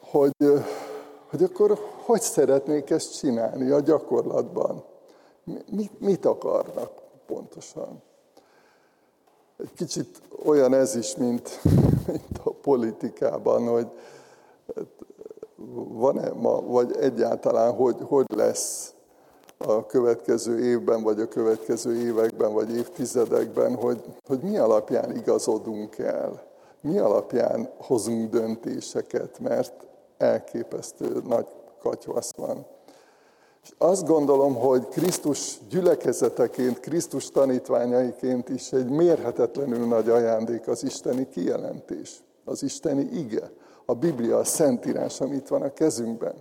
hogy, 0.00 0.36
hogy 1.30 1.42
akkor 1.42 1.78
hogy 2.04 2.20
szeretnék 2.20 2.90
ezt 2.90 3.18
csinálni 3.18 3.70
a 3.70 3.80
gyakorlatban 3.80 4.84
mit, 5.44 6.00
mit 6.00 6.24
akarnak 6.24 6.90
pontosan. 7.26 8.02
Egy 9.56 9.72
kicsit 9.74 10.22
olyan 10.44 10.74
ez 10.74 10.94
is, 10.94 11.16
mint, 11.16 11.60
mint 12.06 12.38
a 12.44 12.50
politikában, 12.50 13.68
hogy 13.68 13.86
van-e 15.88 16.32
ma, 16.32 16.60
vagy 16.60 16.96
egyáltalán, 16.96 17.72
hogy, 17.74 17.96
hogy 18.00 18.26
lesz 18.34 18.94
a 19.56 19.86
következő 19.86 20.64
évben, 20.64 21.02
vagy 21.02 21.20
a 21.20 21.28
következő 21.28 21.96
években, 21.96 22.52
vagy 22.52 22.76
évtizedekben, 22.76 23.74
hogy, 23.74 24.04
hogy 24.26 24.40
mi 24.40 24.58
alapján 24.58 25.16
igazodunk 25.16 25.98
el, 25.98 26.42
mi 26.80 26.98
alapján 26.98 27.70
hozunk 27.76 28.30
döntéseket, 28.30 29.38
mert 29.38 29.86
elképesztő 30.18 31.22
nagy 31.26 31.46
katyvasz 31.80 32.32
van. 32.36 32.66
És 33.62 33.72
azt 33.78 34.06
gondolom, 34.06 34.54
hogy 34.54 34.88
Krisztus 34.88 35.58
gyülekezeteként, 35.68 36.80
Krisztus 36.80 37.30
tanítványaiként 37.30 38.48
is 38.48 38.72
egy 38.72 38.88
mérhetetlenül 38.88 39.86
nagy 39.86 40.08
ajándék 40.08 40.68
az 40.68 40.84
isteni 40.84 41.28
kijelentés, 41.28 42.22
az 42.44 42.62
isteni 42.62 43.02
ige, 43.02 43.50
a 43.84 43.94
Biblia, 43.94 44.38
a 44.38 44.44
Szentírás, 44.44 45.20
ami 45.20 45.34
itt 45.34 45.48
van 45.48 45.62
a 45.62 45.72
kezünkben. 45.72 46.34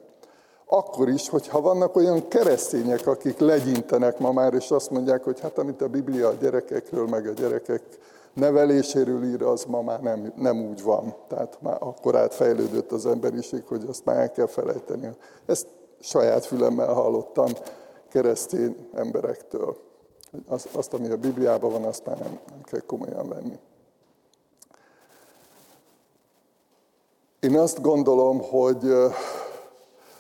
Akkor 0.66 1.10
is, 1.10 1.30
hogyha 1.30 1.62
vannak 1.62 1.96
olyan 1.96 2.28
keresztények, 2.28 3.08
akik 3.08 3.40
legyintenek 3.40 4.20
ma 4.20 4.32
már, 4.32 4.54
és 4.54 4.72
azt 4.72 4.90
mondják, 4.90 5.24
hogy 5.24 5.40
hát 5.40 5.58
amit 5.58 5.82
a 5.82 5.88
Biblia 5.88 6.28
a 6.28 6.34
gyerekekről, 6.34 7.08
meg 7.08 7.28
a 7.28 7.32
gyerekek 7.32 7.84
neveléséről 8.34 9.24
ír, 9.24 9.44
az 9.44 9.64
ma 9.64 9.82
már 9.82 10.02
nem, 10.02 10.34
nem 10.36 10.70
úgy 10.70 10.84
van. 10.84 11.16
Tehát 11.28 11.58
már 11.62 11.78
akkor 11.80 12.16
átfejlődött 12.16 12.92
az 12.92 13.06
emberiség, 13.06 13.64
hogy 13.68 13.86
azt 13.88 14.06
már 14.06 14.18
el 14.18 14.32
kell 14.32 14.48
felejteni. 14.48 15.10
Ezt 15.46 15.68
saját 16.02 16.46
fülemmel 16.46 16.94
hallottam 16.94 17.52
keresztény 18.10 18.88
emberektől. 18.94 19.78
Azt, 20.48 20.76
azt 20.76 20.94
ami 20.94 21.10
a 21.10 21.18
Bibliában 21.18 21.72
van, 21.72 21.84
azt 21.84 22.06
már 22.06 22.18
nem, 22.18 22.40
nem 22.50 22.62
kell 22.64 22.80
komolyan 22.80 23.30
venni. 23.30 23.60
Én 27.40 27.58
azt 27.58 27.82
gondolom, 27.82 28.42
hogy 28.42 28.92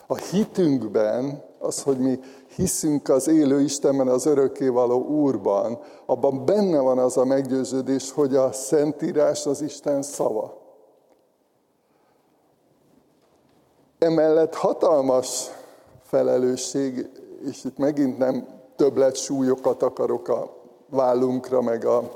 a 0.07 0.15
hitünkben, 0.15 1.43
az, 1.59 1.81
hogy 1.81 1.97
mi 1.97 2.19
hiszünk 2.55 3.09
az 3.09 3.27
élő 3.27 3.61
Istenben, 3.61 4.07
az 4.07 4.25
örökkévaló 4.25 5.05
Úrban, 5.05 5.79
abban 6.05 6.45
benne 6.45 6.79
van 6.79 6.97
az 6.97 7.17
a 7.17 7.25
meggyőződés, 7.25 8.11
hogy 8.11 8.35
a 8.35 8.51
Szentírás 8.51 9.45
az 9.45 9.61
Isten 9.61 10.01
szava. 10.01 10.59
Emellett 13.99 14.55
hatalmas 14.55 15.49
felelősség, 16.11 17.09
és 17.49 17.63
itt 17.63 17.77
megint 17.77 18.17
nem 18.17 18.47
többlet 18.75 19.15
súlyokat 19.15 19.83
akarok 19.83 20.27
a 20.27 20.53
vállunkra, 20.89 21.61
meg 21.61 21.85
a, 21.85 22.11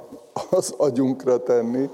az 0.49 0.73
agyunkra 0.77 1.43
tenni, 1.43 1.89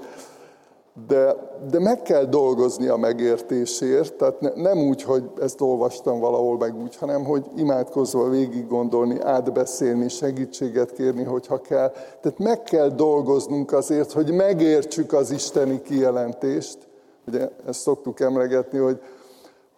de, 1.06 1.36
de 1.70 1.80
meg 1.80 2.02
kell 2.02 2.24
dolgozni 2.24 2.86
a 2.88 2.96
megértésért, 2.96 4.14
tehát 4.14 4.40
ne, 4.40 4.50
nem 4.54 4.78
úgy, 4.78 5.02
hogy 5.02 5.30
ezt 5.40 5.60
olvastam 5.60 6.20
valahol 6.20 6.58
meg 6.58 6.76
úgy, 6.82 6.96
hanem 6.96 7.24
hogy 7.24 7.46
imádkozva 7.56 8.28
végig 8.28 8.66
gondolni, 8.66 9.20
átbeszélni, 9.20 10.08
segítséget 10.08 10.92
kérni, 10.92 11.22
hogyha 11.22 11.60
kell. 11.60 11.90
Tehát 11.90 12.38
meg 12.38 12.62
kell 12.62 12.88
dolgoznunk 12.88 13.72
azért, 13.72 14.12
hogy 14.12 14.32
megértsük 14.32 15.12
az 15.12 15.30
isteni 15.30 15.82
kijelentést. 15.82 16.78
Ugye 17.26 17.48
ezt 17.66 17.80
szoktuk 17.80 18.20
emlegetni, 18.20 18.78
hogy 18.78 19.00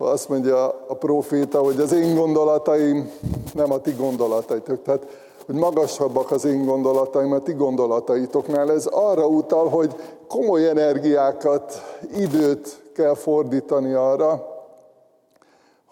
azt 0.05 0.29
mondja 0.29 0.67
a 0.89 0.95
proféta, 0.95 1.59
hogy 1.63 1.81
az 1.81 1.93
én 1.93 2.15
gondolataim 2.15 3.11
nem 3.55 3.73
a 3.73 3.79
ti 3.79 3.93
gondolataitok. 3.93 4.83
Tehát, 4.83 5.07
hogy 5.47 5.55
magasabbak 5.55 6.31
az 6.31 6.45
én 6.45 6.65
gondolataim 6.65 7.33
a 7.33 7.39
ti 7.39 7.53
gondolataitoknál. 7.53 8.71
Ez 8.71 8.87
arra 8.87 9.27
utal, 9.27 9.69
hogy 9.69 9.95
komoly 10.29 10.69
energiákat, 10.69 11.73
időt 12.17 12.83
kell 12.95 13.15
fordítani 13.15 13.93
arra, 13.93 14.47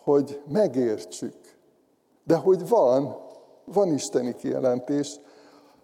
hogy 0.03 0.41
megértsük. 0.53 1.35
De 2.25 2.37
hogy 2.37 2.69
van, 2.69 3.17
van 3.65 3.93
isteni 3.93 4.35
kijelentés, 4.35 5.21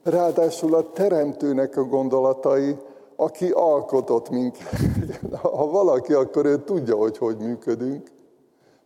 ráadásul 0.03 0.75
a 0.75 0.93
teremtőnek 0.93 1.77
a 1.77 1.85
gondolatai, 1.85 2.77
aki 3.17 3.51
alkotott 3.51 4.31
minket. 4.31 4.77
Ha 5.43 5.71
valaki, 5.71 6.13
akkor 6.13 6.47
ő 6.47 6.57
tudja, 6.57 6.97
hogy 6.97 7.19
hogy 7.19 7.37
működünk, 7.37 8.11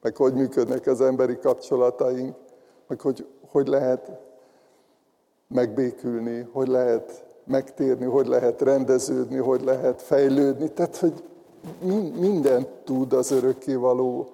meg 0.03 0.17
hogy 0.17 0.35
működnek 0.35 0.87
az 0.87 1.01
emberi 1.01 1.39
kapcsolataink, 1.39 2.37
meg 2.87 3.01
hogy, 3.01 3.27
hogy 3.51 3.67
lehet 3.67 4.11
megbékülni, 5.49 6.49
hogy 6.53 6.69
lehet 6.69 7.25
megtérni, 7.45 8.05
hogy 8.05 8.27
lehet 8.27 8.61
rendeződni, 8.63 9.37
hogy 9.37 9.63
lehet 9.63 10.03
fejlődni. 10.03 10.69
Tehát, 10.69 10.97
hogy 10.97 11.25
mindent 12.19 12.69
tud 12.69 13.13
az 13.13 13.31
örökkévaló, 13.31 14.29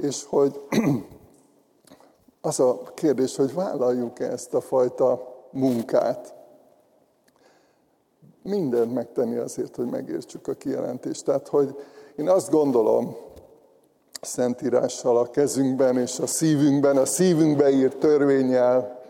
és 0.00 0.24
hogy 0.24 0.60
az 2.40 2.60
a 2.60 2.82
kérdés, 2.94 3.36
hogy 3.36 3.54
vállaljuk 3.54 4.20
ezt 4.20 4.54
a 4.54 4.60
fajta 4.60 5.34
munkát, 5.50 6.34
mindent 8.42 8.94
megtenni 8.94 9.36
azért, 9.36 9.76
hogy 9.76 9.86
megértsük 9.86 10.48
a 10.48 10.54
kijelentést. 10.54 11.24
Tehát, 11.24 11.48
hogy 11.48 11.76
én 12.16 12.28
azt 12.28 12.50
gondolom, 12.50 13.16
Szentírással 14.24 15.18
a 15.18 15.30
kezünkben 15.30 15.98
és 15.98 16.18
a 16.18 16.26
szívünkben, 16.26 16.96
a 16.96 17.04
szívünkbe 17.04 17.70
írt 17.70 17.96
törvényel 17.96 19.00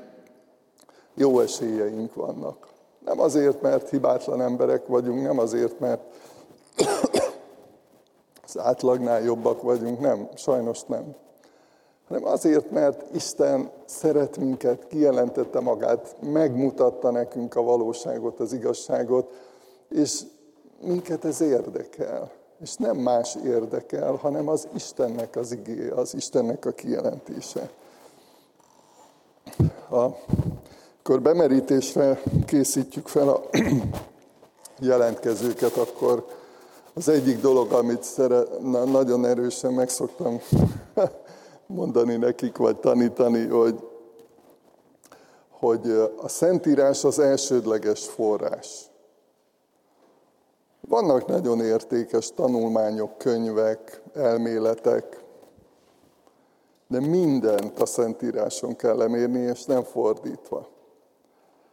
jó 1.15 1.41
esélyeink 1.41 2.15
vannak. 2.15 2.69
Nem 3.05 3.21
azért, 3.21 3.63
mert 3.63 3.91
hibátlan 3.91 4.43
emberek 4.43 4.87
vagyunk, 4.87 5.23
nem 5.23 5.39
azért, 5.39 5.79
mert 5.81 6.01
az 8.47 8.59
átlagnál 8.59 9.23
jobbak 9.23 9.63
vagyunk, 9.63 10.01
nem, 10.01 10.29
sajnos 10.35 10.83
nem. 10.83 11.15
Hanem 12.09 12.27
azért, 12.27 12.71
mert 12.71 13.15
Isten 13.15 13.71
szeret 13.85 14.37
minket, 14.37 14.87
kijelentette 14.87 15.61
magát, 15.61 16.17
megmutatta 16.21 17.11
nekünk 17.11 17.55
a 17.55 17.63
valóságot, 17.63 18.41
az 18.41 18.53
igazságot, 18.53 19.33
és 19.89 20.21
minket 20.81 21.25
ez 21.25 21.41
érdekel. 21.41 22.41
És 22.63 22.75
nem 22.75 22.97
más 22.97 23.37
érdekel, 23.45 24.15
hanem 24.15 24.49
az 24.49 24.69
Istennek 24.75 25.37
az 25.37 25.53
igé, 25.53 25.89
az 25.89 26.15
Istennek 26.15 26.65
a 26.65 26.71
kijelentése. 26.71 27.71
A, 29.89 30.05
akkor 30.99 31.23
bemerítésre 31.23 32.23
készítjük 32.47 33.09
fel 33.09 33.29
a 33.29 33.43
jelentkezőket, 34.79 35.77
akkor 35.77 36.27
az 36.95 37.09
egyik 37.09 37.41
dolog, 37.41 37.73
amit 37.73 38.03
szere, 38.03 38.43
na, 38.61 38.85
nagyon 38.85 39.25
erősen 39.25 39.73
megszoktam 39.73 40.41
mondani 41.67 42.17
nekik, 42.17 42.57
vagy 42.57 42.77
tanítani, 42.77 43.47
hogy, 43.47 43.89
hogy 45.51 45.91
a 46.23 46.29
Szentírás 46.29 47.05
az 47.05 47.19
elsődleges 47.19 48.07
forrás. 48.07 48.91
Vannak 50.89 51.27
nagyon 51.27 51.61
értékes 51.61 52.31
tanulmányok, 52.35 53.19
könyvek, 53.19 54.03
elméletek, 54.15 55.25
de 56.89 57.01
mindent 57.01 57.81
a 57.81 57.87
Szentíráson 57.87 58.77
kell 58.77 58.97
lemérni, 58.97 59.39
és 59.39 59.65
nem 59.65 59.83
fordítva. 59.83 60.69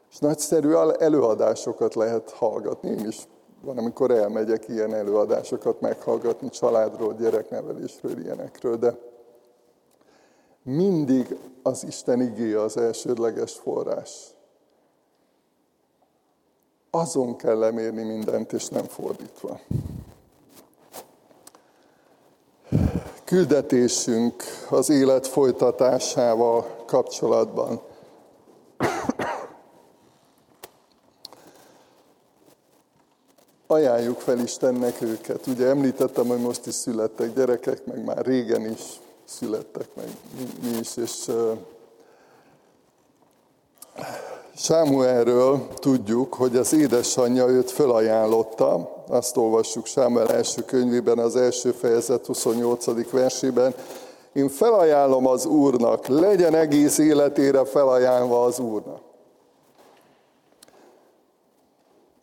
És 0.10 0.20
nagyszerű 0.20 0.72
előadásokat 1.00 1.96
lehet 1.96 2.30
hallgatni. 2.30 2.90
Én 2.90 3.08
is 3.08 3.28
van, 3.62 3.78
amikor 3.78 4.12
elmegyek 4.12 4.68
ilyen 4.68 4.94
előadásokat 4.94 5.82
meghallgatni 5.82 6.50
családról, 6.50 7.14
gyereknevelésről, 7.14 8.20
ilyenekről, 8.20 8.76
de 8.78 8.98
mindig 10.64 11.38
az 11.64 11.84
Isten 11.84 12.22
igé 12.22 12.54
az 12.54 12.78
elsődleges 12.78 13.54
forrás. 13.54 14.34
Azon 16.92 17.36
kell 17.36 17.58
lemérni 17.58 18.04
mindent, 18.04 18.54
és 18.54 18.68
nem 18.68 18.84
fordítva. 18.84 19.60
Küldetésünk 23.24 24.44
az 24.70 24.90
élet 24.90 25.28
folytatásával 25.28 26.84
kapcsolatban. 26.86 27.82
Ajánljuk 33.68 34.20
fel 34.20 34.40
Istennek 34.40 35.02
őket. 35.02 35.48
Ugye 35.48 35.68
említettem, 35.68 36.28
hogy 36.28 36.40
most 36.40 36.66
is 36.66 36.74
születtek 36.74 37.34
gyerekek, 37.34 37.86
meg 37.86 38.04
már 38.04 38.26
régen 38.26 38.72
is 38.72 39.00
születtek 39.26 39.96
meg 39.96 40.08
mi 40.62 40.78
is, 40.78 40.98
és 40.98 41.32
Sámuelről 44.62 45.68
tudjuk, 45.74 46.34
hogy 46.34 46.56
az 46.56 46.74
édesanyja 46.74 47.48
őt 47.48 47.72
fölajánlotta, 47.72 49.04
azt 49.08 49.38
olvassuk 49.38 49.86
Sámuel 49.86 50.32
első 50.32 50.62
könyvében, 50.62 51.18
az 51.18 51.36
első 51.36 51.72
fejezet 51.72 52.26
28. 52.26 53.12
versében. 53.12 53.74
Én 54.34 54.50
felajánlom 54.50 55.28
az 55.28 55.46
Úrnak, 55.46 56.08
legyen 56.08 56.56
egész 56.56 56.98
életére 56.98 57.66
felajánlva 57.66 58.44
az 58.44 58.60
Úrnak. 58.60 59.02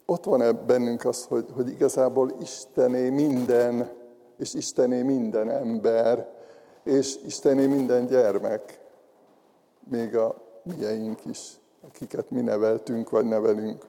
Ott 0.07 0.25
van-e 0.25 0.53
bennünk 0.53 1.05
az, 1.05 1.25
hogy, 1.29 1.47
hogy 1.55 1.69
igazából 1.69 2.33
Istené 2.41 3.11
minden, 3.11 3.91
és 4.39 4.55
Istené 4.55 5.03
minden 5.03 5.51
ember, 5.51 6.29
és 6.85 7.17
Istené 7.27 7.67
minden 7.67 8.07
gyermek, 8.07 8.81
még 9.91 10.17
a 10.17 10.35
mieink 10.63 11.25
is, 11.25 11.59
akiket 11.89 12.31
mi 12.31 12.41
neveltünk, 12.41 13.11
vagy 13.11 13.25
nevelünk. 13.25 13.85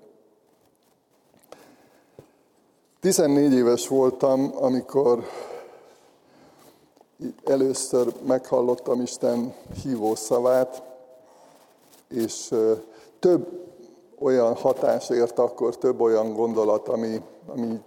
14 2.99 3.53
éves 3.53 3.87
voltam, 3.87 4.51
amikor 4.55 5.23
először 7.45 8.13
meghallottam 8.27 9.01
Isten 9.01 9.53
hívó 9.83 10.15
szavát, 10.15 10.83
és 12.09 12.53
több 13.19 13.65
olyan 14.19 14.55
hatás 14.55 15.09
ért 15.09 15.39
akkor, 15.39 15.77
több 15.77 15.99
olyan 15.99 16.33
gondolat, 16.33 16.87
ami, 16.87 17.21
ami 17.47 17.81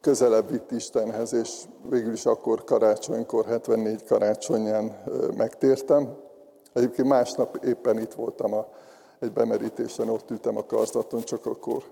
közelebb 0.00 0.50
vitt 0.50 0.70
Istenhez, 0.70 1.32
és 1.32 1.62
végül 1.88 2.12
is 2.12 2.26
akkor 2.26 2.64
karácsonykor, 2.64 3.46
74 3.46 4.04
karácsonyán 4.04 5.02
megtértem. 5.36 6.16
Egyébként 6.72 7.08
másnap 7.08 7.64
éppen 7.64 7.98
itt 7.98 8.12
voltam 8.12 8.54
a, 8.54 8.66
egy 9.20 9.32
bemerítésen, 9.32 10.08
ott 10.08 10.30
ültem 10.30 10.56
a 10.56 10.66
karzaton, 10.66 11.22
csak 11.22 11.46
akkor 11.46 11.82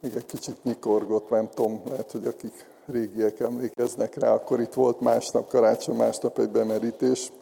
még 0.00 0.16
egy 0.16 0.26
kicsit 0.26 0.64
nyikorgott, 0.64 1.30
nem 1.30 1.48
tudom, 1.54 1.82
lehet, 1.88 2.10
hogy 2.10 2.26
akik 2.26 2.66
régiek 2.86 3.40
emlékeznek 3.40 4.14
rá, 4.14 4.32
akkor 4.32 4.60
itt 4.60 4.72
volt 4.72 5.00
másnap 5.00 5.48
karácsony, 5.48 5.96
másnap 5.96 6.38
egy 6.38 6.50
bemerítés. 6.50 7.32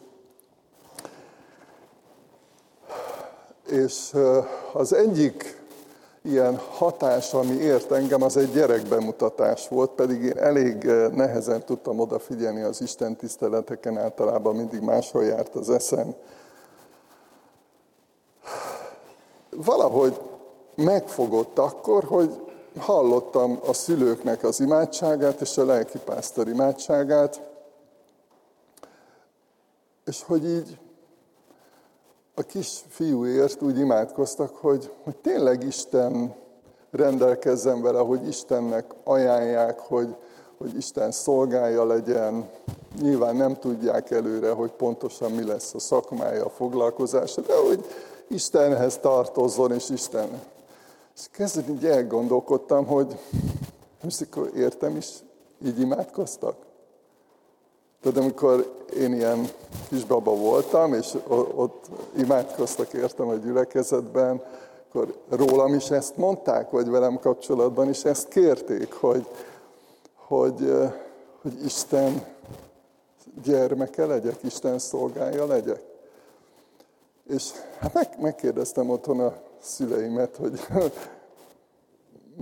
És 3.66 4.12
az 4.72 4.92
egyik 4.92 5.58
ilyen 6.22 6.56
hatás, 6.56 7.34
ami 7.34 7.54
ért 7.54 7.92
engem, 7.92 8.22
az 8.22 8.36
egy 8.36 8.52
gyerekbemutatás 8.52 9.68
volt, 9.68 9.90
pedig 9.90 10.22
én 10.22 10.38
elég 10.38 10.84
nehezen 11.14 11.64
tudtam 11.64 11.98
odafigyelni 11.98 12.62
az 12.62 12.80
Isten 12.80 13.16
tiszteleteken, 13.16 13.98
általában 13.98 14.56
mindig 14.56 14.80
máshol 14.80 15.24
járt 15.24 15.54
az 15.54 15.70
eszem. 15.70 16.14
Valahogy 19.50 20.20
megfogott 20.74 21.58
akkor, 21.58 22.04
hogy 22.04 22.40
hallottam 22.78 23.58
a 23.66 23.72
szülőknek 23.72 24.44
az 24.44 24.60
imádságát 24.60 25.40
és 25.40 25.58
a 25.58 25.64
lelkipásztor 25.64 26.48
imádságát, 26.48 27.40
és 30.04 30.22
hogy 30.22 30.44
így 30.44 30.78
a 32.34 32.42
kis 32.42 32.80
fiúért 32.88 33.62
úgy 33.62 33.78
imádkoztak, 33.78 34.56
hogy, 34.56 34.92
hogy 35.04 35.16
tényleg 35.16 35.62
Isten 35.62 36.34
rendelkezzen 36.90 37.82
vele, 37.82 37.98
hogy 37.98 38.28
Istennek 38.28 38.84
ajánlják, 39.04 39.78
hogy, 39.78 40.16
hogy 40.58 40.76
Isten 40.76 41.10
szolgája 41.10 41.84
legyen. 41.84 42.50
Nyilván 43.00 43.36
nem 43.36 43.56
tudják 43.56 44.10
előre, 44.10 44.50
hogy 44.50 44.70
pontosan 44.70 45.30
mi 45.30 45.44
lesz 45.44 45.74
a 45.74 45.78
szakmája, 45.78 46.44
a 46.44 46.50
foglalkozása, 46.50 47.40
de 47.40 47.56
hogy 47.56 47.84
Istenhez 48.30 48.98
tartozzon, 48.98 49.72
és 49.72 49.88
Isten. 49.88 50.28
És 51.16 51.26
kezdve 51.30 51.72
így 51.72 51.86
elgondolkodtam, 51.86 52.86
hogy 52.86 53.18
most 54.02 54.20
akkor 54.20 54.50
értem 54.56 54.96
is, 54.96 55.08
így 55.64 55.80
imádkoztak. 55.80 56.56
Tudod, 58.00 58.22
amikor 58.22 58.84
én 58.96 59.12
ilyen 59.12 59.48
kisbaba 59.88 60.34
voltam, 60.34 60.94
és 60.94 61.16
ott 61.54 61.84
imádkoztak 62.16 62.92
értem 62.92 63.28
a 63.28 63.34
gyülekezetben, 63.34 64.42
akkor 64.88 65.14
rólam 65.28 65.74
is 65.74 65.90
ezt 65.90 66.16
mondták, 66.16 66.70
vagy 66.70 66.88
velem 66.88 67.18
kapcsolatban 67.18 67.88
is 67.88 68.04
ezt 68.04 68.28
kérték, 68.28 68.92
hogy, 68.92 69.26
hogy, 70.14 70.72
hogy 71.42 71.64
Isten 71.64 72.24
gyermeke 73.44 74.06
legyek, 74.06 74.42
Isten 74.42 74.78
szolgája 74.78 75.46
legyek. 75.46 75.89
És 77.28 77.50
hát 77.78 77.94
meg, 77.94 78.08
megkérdeztem 78.20 78.90
otthon 78.90 79.20
a 79.20 79.34
szüleimet, 79.60 80.36
hogy 80.36 80.60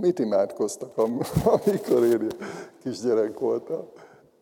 mit 0.01 0.19
imádkoztak, 0.19 0.97
amikor 1.65 2.03
én 2.03 2.27
kisgyerek 2.81 3.39
voltam. 3.39 3.87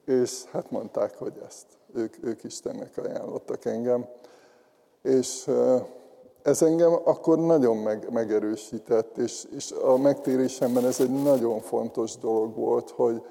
És 0.06 0.43
hát 0.52 0.71
mondták, 0.71 1.17
hogy 1.17 1.41
ezt. 1.47 1.65
Ők, 1.93 2.15
ők 2.23 2.43
Istennek 2.43 2.97
ajánlottak 2.97 3.65
engem. 3.65 4.06
És 5.02 5.50
ez 6.47 6.62
engem 6.62 6.93
akkor 7.04 7.39
nagyon 7.39 7.78
meg, 7.78 8.12
megerősített, 8.12 9.17
és, 9.17 9.45
és 9.56 9.71
a 9.71 9.97
megtérésemben 9.97 10.86
ez 10.86 11.00
egy 11.00 11.21
nagyon 11.23 11.60
fontos 11.60 12.17
dolog 12.17 12.56
volt, 12.56 12.89
hogy, 12.89 13.21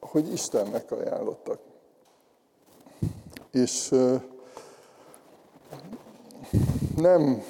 hogy 0.00 0.32
Istennek 0.32 0.92
ajánlottak. 0.92 1.58
És 3.50 3.94
nem, 7.00 7.42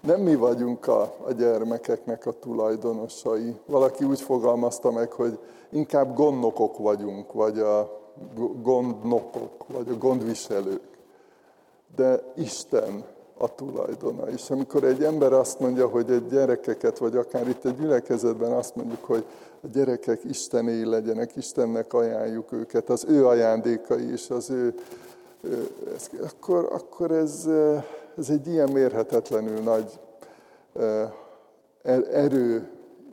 nem 0.00 0.20
mi 0.20 0.34
vagyunk 0.34 0.86
a, 0.86 1.14
a 1.24 1.32
gyermekeknek 1.32 2.26
a 2.26 2.32
tulajdonosai. 2.32 3.56
Valaki 3.66 4.04
úgy 4.04 4.20
fogalmazta 4.20 4.90
meg, 4.90 5.12
hogy 5.12 5.38
inkább 5.70 6.14
gondnokok 6.14 6.78
vagyunk, 6.78 7.32
vagy 7.32 7.58
a 7.58 8.00
gondnokok, 8.62 9.64
vagy 9.66 9.88
a 9.88 9.96
gondviselők. 9.96 10.80
De 11.96 12.22
Isten 12.36 13.04
a 13.38 13.54
tulajdona. 13.54 14.28
És 14.28 14.50
amikor 14.50 14.84
egy 14.84 15.02
ember 15.02 15.32
azt 15.32 15.60
mondja, 15.60 15.86
hogy 15.86 16.10
egy 16.10 16.26
gyerekeket, 16.26 16.98
vagy 16.98 17.16
akár 17.16 17.48
itt 17.48 17.64
egy 17.64 17.76
gyülekezetben 17.76 18.52
azt 18.52 18.76
mondjuk, 18.76 19.04
hogy 19.04 19.24
a 19.62 19.66
gyerekek 19.72 20.24
Istené 20.24 20.82
legyenek, 20.82 21.36
Istennek 21.36 21.92
ajánljuk 21.92 22.52
őket, 22.52 22.90
az 22.90 23.04
ő 23.08 23.26
ajándékai 23.26 24.12
és 24.12 24.30
az 24.30 24.50
ő, 24.50 24.74
ez, 25.94 26.10
akkor, 26.22 26.68
akkor 26.72 27.10
ez, 27.10 27.48
ez 28.18 28.30
egy 28.30 28.46
ilyen 28.46 28.68
mérhetetlenül 28.68 29.60
nagy 29.60 30.00
er, 31.82 32.04
erő 32.12 32.70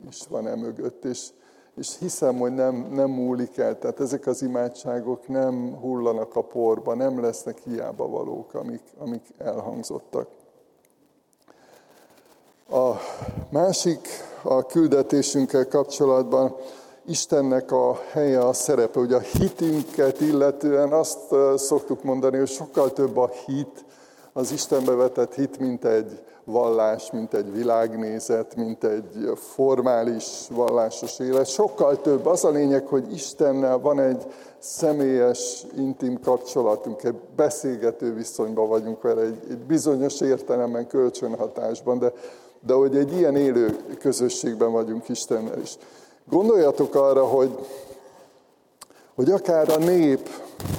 is 0.08 0.26
van 0.28 0.46
e 0.46 0.54
mögött, 0.54 1.04
és, 1.04 1.28
és 1.76 1.96
hiszem, 1.98 2.38
hogy 2.38 2.54
nem, 2.54 2.88
nem 2.90 3.10
múlik 3.10 3.56
el. 3.58 3.78
Tehát 3.78 4.00
ezek 4.00 4.26
az 4.26 4.42
imádságok 4.42 5.28
nem 5.28 5.76
hullanak 5.80 6.36
a 6.36 6.42
porba, 6.42 6.94
nem 6.94 7.20
lesznek 7.20 7.58
hiába 7.58 8.08
valók, 8.08 8.54
amik, 8.54 8.82
amik 8.98 9.22
elhangzottak. 9.38 10.28
A 12.70 12.92
másik 13.50 14.08
a 14.42 14.62
küldetésünkkel 14.62 15.68
kapcsolatban 15.68 16.56
Istennek 17.08 17.72
a 17.72 17.98
helye, 18.10 18.46
a 18.46 18.52
szerepe. 18.52 19.00
Ugye 19.00 19.16
a 19.16 19.20
hitünket 19.20 20.20
illetően 20.20 20.92
azt 20.92 21.18
szoktuk 21.56 22.02
mondani, 22.02 22.36
hogy 22.36 22.48
sokkal 22.48 22.92
több 22.92 23.16
a 23.16 23.30
hit, 23.46 23.84
az 24.36 24.52
Istenbe 24.52 24.92
vetett 24.92 25.34
hit, 25.34 25.58
mint 25.58 25.84
egy 25.84 26.20
vallás, 26.44 27.10
mint 27.10 27.34
egy 27.34 27.52
világnézet, 27.52 28.56
mint 28.56 28.84
egy 28.84 29.30
formális 29.54 30.24
vallásos 30.50 31.18
élet. 31.18 31.46
Sokkal 31.46 32.00
több. 32.00 32.26
Az 32.26 32.44
a 32.44 32.50
lényeg, 32.50 32.86
hogy 32.86 33.12
Istennel 33.12 33.78
van 33.78 34.00
egy 34.00 34.26
személyes, 34.58 35.66
intim 35.76 36.20
kapcsolatunk, 36.20 37.02
egy 37.02 37.14
beszélgető 37.36 38.14
viszonyban 38.14 38.68
vagyunk 38.68 39.02
vele, 39.02 39.22
egy, 39.22 39.40
egy 39.50 39.58
bizonyos 39.58 40.20
értelemben 40.20 40.86
kölcsönhatásban, 40.86 41.98
de, 41.98 42.12
de 42.66 42.72
hogy 42.72 42.96
egy 42.96 43.12
ilyen 43.12 43.36
élő 43.36 43.76
közösségben 43.98 44.72
vagyunk 44.72 45.08
Istennel 45.08 45.60
is. 45.60 45.78
Gondoljatok 46.28 46.94
arra, 46.94 47.24
hogy, 47.24 47.58
hogy 49.14 49.30
akár 49.30 49.68
a 49.70 49.78
nép, 49.78 50.28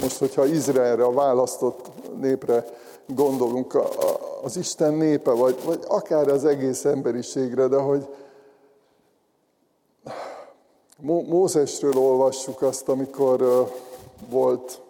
most 0.02 0.18
hogyha 0.18 0.46
Izraelre, 0.46 1.04
a 1.04 1.14
választott 1.14 1.86
népre 2.22 2.66
gondolunk, 3.08 3.78
az 4.44 4.58
Isten 4.58 4.94
népe, 4.94 5.32
vagy, 5.32 5.64
vagy 5.64 5.84
akár 5.88 6.28
az 6.28 6.46
egész 6.46 6.86
emberiségre, 6.86 7.68
de 7.68 7.78
hogy 7.78 8.08
Mózesről 11.00 11.98
olvassuk 11.98 12.62
azt, 12.62 12.90
amikor 12.90 13.68
volt 14.30 14.82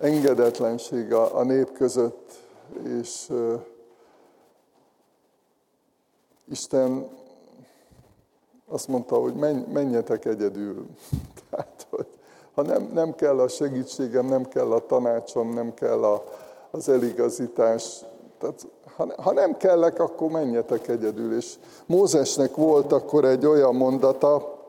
engedetlenség 0.00 1.12
a, 1.12 1.38
a 1.38 1.42
nép 1.42 1.72
között, 1.72 2.32
és 3.00 3.32
Isten 6.50 7.08
azt 8.68 8.88
mondta, 8.88 9.16
hogy 9.16 9.34
menjetek 9.72 10.24
egyedül. 10.24 10.86
Tehát, 11.50 11.86
hogy 11.90 12.06
ha 12.54 12.62
nem, 12.62 12.90
nem 12.92 13.14
kell 13.14 13.40
a 13.40 13.48
segítségem, 13.48 14.26
nem 14.26 14.48
kell 14.48 14.72
a 14.72 14.86
tanácsom, 14.86 15.52
nem 15.52 15.74
kell 15.74 16.04
a, 16.04 16.24
az 16.74 16.88
eligazítás, 16.88 18.00
tehát 18.38 18.66
ha, 18.96 19.22
ha 19.22 19.32
nem 19.32 19.56
kellek, 19.56 20.00
akkor 20.00 20.30
menjetek 20.30 20.88
egyedül. 20.88 21.36
És 21.36 21.54
Mózesnek 21.86 22.54
volt 22.54 22.92
akkor 22.92 23.24
egy 23.24 23.46
olyan 23.46 23.74
mondata, 23.74 24.60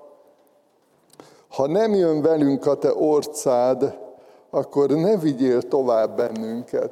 ha 1.47 1.67
nem 1.67 1.93
jön 1.93 2.21
velünk 2.21 2.65
a 2.65 2.75
te 2.75 2.93
orcád, 2.95 3.97
akkor 4.49 4.89
ne 4.89 5.17
vigyél 5.17 5.61
tovább 5.61 6.15
bennünket. 6.15 6.91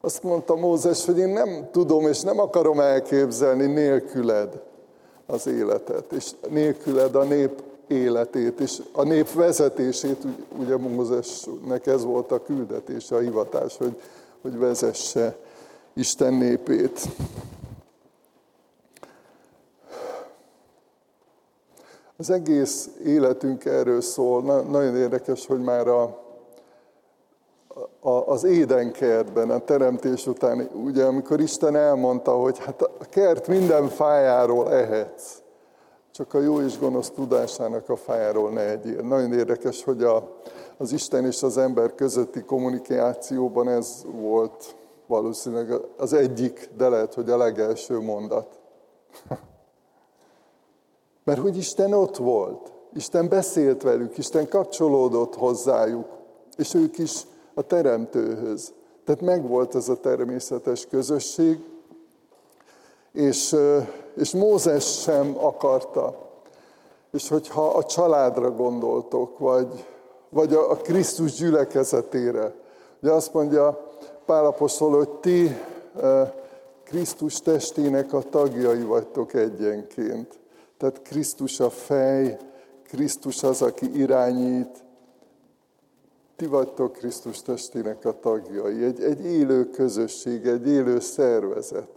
Azt 0.00 0.22
mondta 0.22 0.56
Mózes, 0.56 1.04
hogy 1.04 1.18
én 1.18 1.28
nem 1.28 1.68
tudom 1.70 2.06
és 2.06 2.20
nem 2.20 2.38
akarom 2.38 2.80
elképzelni 2.80 3.66
nélküled 3.66 4.62
az 5.26 5.46
életet, 5.46 6.12
és 6.12 6.30
nélküled 6.48 7.14
a 7.14 7.22
nép 7.22 7.62
életét, 7.86 8.60
és 8.60 8.82
a 8.92 9.02
nép 9.02 9.32
vezetését, 9.32 10.22
ugye 10.58 10.76
Mózesnek 10.76 11.86
ez 11.86 12.04
volt 12.04 12.32
a 12.32 12.42
küldetése, 12.42 13.16
a 13.16 13.18
hivatás, 13.18 13.76
hogy, 13.76 14.00
hogy 14.42 14.58
vezesse 14.58 15.36
Isten 15.92 16.34
népét. 16.34 17.00
Az 22.16 22.30
egész 22.30 22.90
életünk 23.04 23.64
erről 23.64 24.00
szól. 24.00 24.42
Na, 24.42 24.60
nagyon 24.60 24.96
érdekes, 24.96 25.46
hogy 25.46 25.60
már 25.60 25.88
a, 25.88 26.02
a, 28.00 28.10
az 28.10 28.44
édenkertben, 28.44 29.50
a 29.50 29.58
teremtés 29.58 30.26
után, 30.26 30.70
ugye 30.72 31.04
amikor 31.04 31.40
Isten 31.40 31.76
elmondta, 31.76 32.32
hogy 32.32 32.58
hát 32.58 32.82
a 32.82 33.04
kert 33.10 33.48
minden 33.48 33.88
fájáról 33.88 34.72
ehetsz, 34.72 35.42
csak 36.10 36.34
a 36.34 36.40
jó 36.40 36.60
és 36.60 36.78
gonosz 36.78 37.10
tudásának 37.10 37.88
a 37.88 37.96
fájáról 37.96 38.50
ne 38.50 38.60
egyél. 38.60 39.02
Nagyon 39.02 39.32
érdekes, 39.32 39.84
hogy 39.84 40.02
a, 40.02 40.36
az 40.78 40.92
Isten 40.92 41.24
és 41.24 41.42
az 41.42 41.58
ember 41.58 41.94
közötti 41.94 42.42
kommunikációban 42.42 43.68
ez 43.68 44.04
volt 44.10 44.76
valószínűleg 45.06 45.80
az 45.96 46.12
egyik, 46.12 46.70
de 46.76 46.88
lehet, 46.88 47.14
hogy 47.14 47.30
a 47.30 47.36
legelső 47.36 48.00
mondat. 48.00 48.58
Mert 51.24 51.40
hogy 51.40 51.56
Isten 51.56 51.92
ott 51.92 52.16
volt, 52.16 52.72
Isten 52.94 53.28
beszélt 53.28 53.82
velük, 53.82 54.18
Isten 54.18 54.48
kapcsolódott 54.48 55.34
hozzájuk, 55.34 56.06
és 56.56 56.74
ők 56.74 56.98
is 56.98 57.22
a 57.54 57.62
teremtőhöz. 57.62 58.72
Tehát 59.04 59.20
megvolt 59.20 59.74
ez 59.74 59.88
a 59.88 60.00
természetes 60.00 60.86
közösség, 60.86 61.60
és, 63.12 63.56
és 64.16 64.32
Mózes 64.32 65.00
sem 65.00 65.36
akarta. 65.38 66.26
És 67.12 67.28
hogyha 67.28 67.66
a 67.66 67.84
családra 67.84 68.50
gondoltok, 68.50 69.38
vagy, 69.38 69.86
vagy 70.28 70.52
a, 70.54 70.76
Krisztus 70.76 71.32
gyülekezetére, 71.32 72.54
ugye 73.02 73.12
azt 73.12 73.32
mondja 73.32 73.86
Pál 74.26 74.46
apostol, 74.46 74.96
hogy 74.96 75.10
ti 75.10 75.56
Krisztus 76.84 77.40
testének 77.40 78.12
a 78.12 78.22
tagjai 78.22 78.82
vagytok 78.82 79.34
egyenként. 79.34 80.38
Tehát 80.76 81.02
Krisztus 81.02 81.60
a 81.60 81.70
fej, 81.70 82.38
Krisztus 82.82 83.42
az, 83.42 83.62
aki 83.62 83.98
irányít. 83.98 84.84
Ti 86.36 86.46
vagytok 86.46 86.92
Krisztus 86.92 87.42
testének 87.42 88.04
a 88.04 88.20
tagjai. 88.20 88.84
Egy, 88.84 89.02
egy 89.02 89.24
élő 89.24 89.70
közösség, 89.70 90.46
egy 90.46 90.68
élő 90.68 91.00
szervezet. 91.00 91.88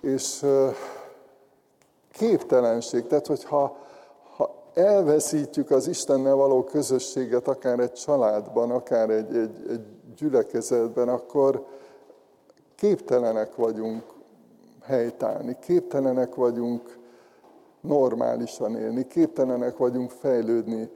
És 0.00 0.44
képtelenség, 2.12 3.06
tehát 3.06 3.26
hogyha 3.26 3.56
ha 3.56 3.76
elveszítjük 4.74 5.70
az 5.70 5.88
Istennel 5.88 6.34
való 6.34 6.64
közösséget, 6.64 7.48
akár 7.48 7.78
egy 7.78 7.92
családban, 7.92 8.70
akár 8.70 9.10
egy, 9.10 9.36
egy, 9.36 9.66
egy 9.70 9.84
gyülekezetben, 10.16 11.08
akkor 11.08 11.66
képtelenek 12.74 13.54
vagyunk 13.54 14.02
helytállni, 14.82 15.56
képtelenek 15.60 16.34
vagyunk 16.34 16.98
normálisan 17.80 18.76
élni, 18.76 19.06
képtelenek 19.06 19.76
vagyunk 19.76 20.10
fejlődni. 20.10 20.90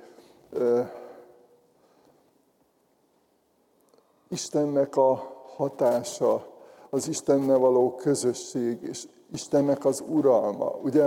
Istennek 4.28 4.96
a 4.96 5.36
hatása, 5.56 6.46
az 6.90 7.08
Istennel 7.08 7.58
való 7.58 7.94
közösség, 7.94 8.82
és 8.82 9.06
Istennek 9.32 9.84
az 9.84 10.04
uralma. 10.08 10.78
Ugye, 10.82 11.04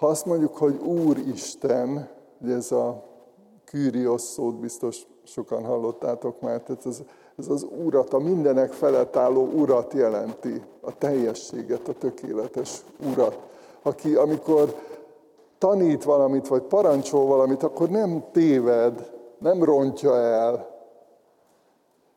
ha 0.00 0.06
azt 0.06 0.26
mondjuk, 0.26 0.56
hogy 0.56 0.80
Úr 0.82 1.18
Isten, 1.18 2.08
ugye 2.42 2.54
ez 2.54 2.72
a 2.72 3.02
Kyrios 3.64 4.20
szót 4.20 4.54
biztos 4.54 5.06
sokan 5.24 5.64
hallottátok 5.64 6.40
már, 6.40 6.60
tehát 6.60 6.86
ez, 6.86 7.02
ez 7.38 7.48
az 7.48 7.66
urat, 7.84 8.12
a 8.12 8.18
mindenek 8.18 8.72
felett 8.72 9.16
álló 9.16 9.46
urat 9.46 9.92
jelenti, 9.92 10.62
a 10.80 10.98
teljességet, 10.98 11.88
a 11.88 11.92
tökéletes 11.92 12.84
urat, 13.12 13.38
aki 13.82 14.14
amikor 14.14 14.74
tanít 15.58 16.04
valamit, 16.04 16.48
vagy 16.48 16.62
parancsol 16.62 17.26
valamit, 17.26 17.62
akkor 17.62 17.88
nem 17.88 18.24
téved, 18.32 19.10
nem 19.38 19.64
rontja 19.64 20.16
el. 20.16 20.68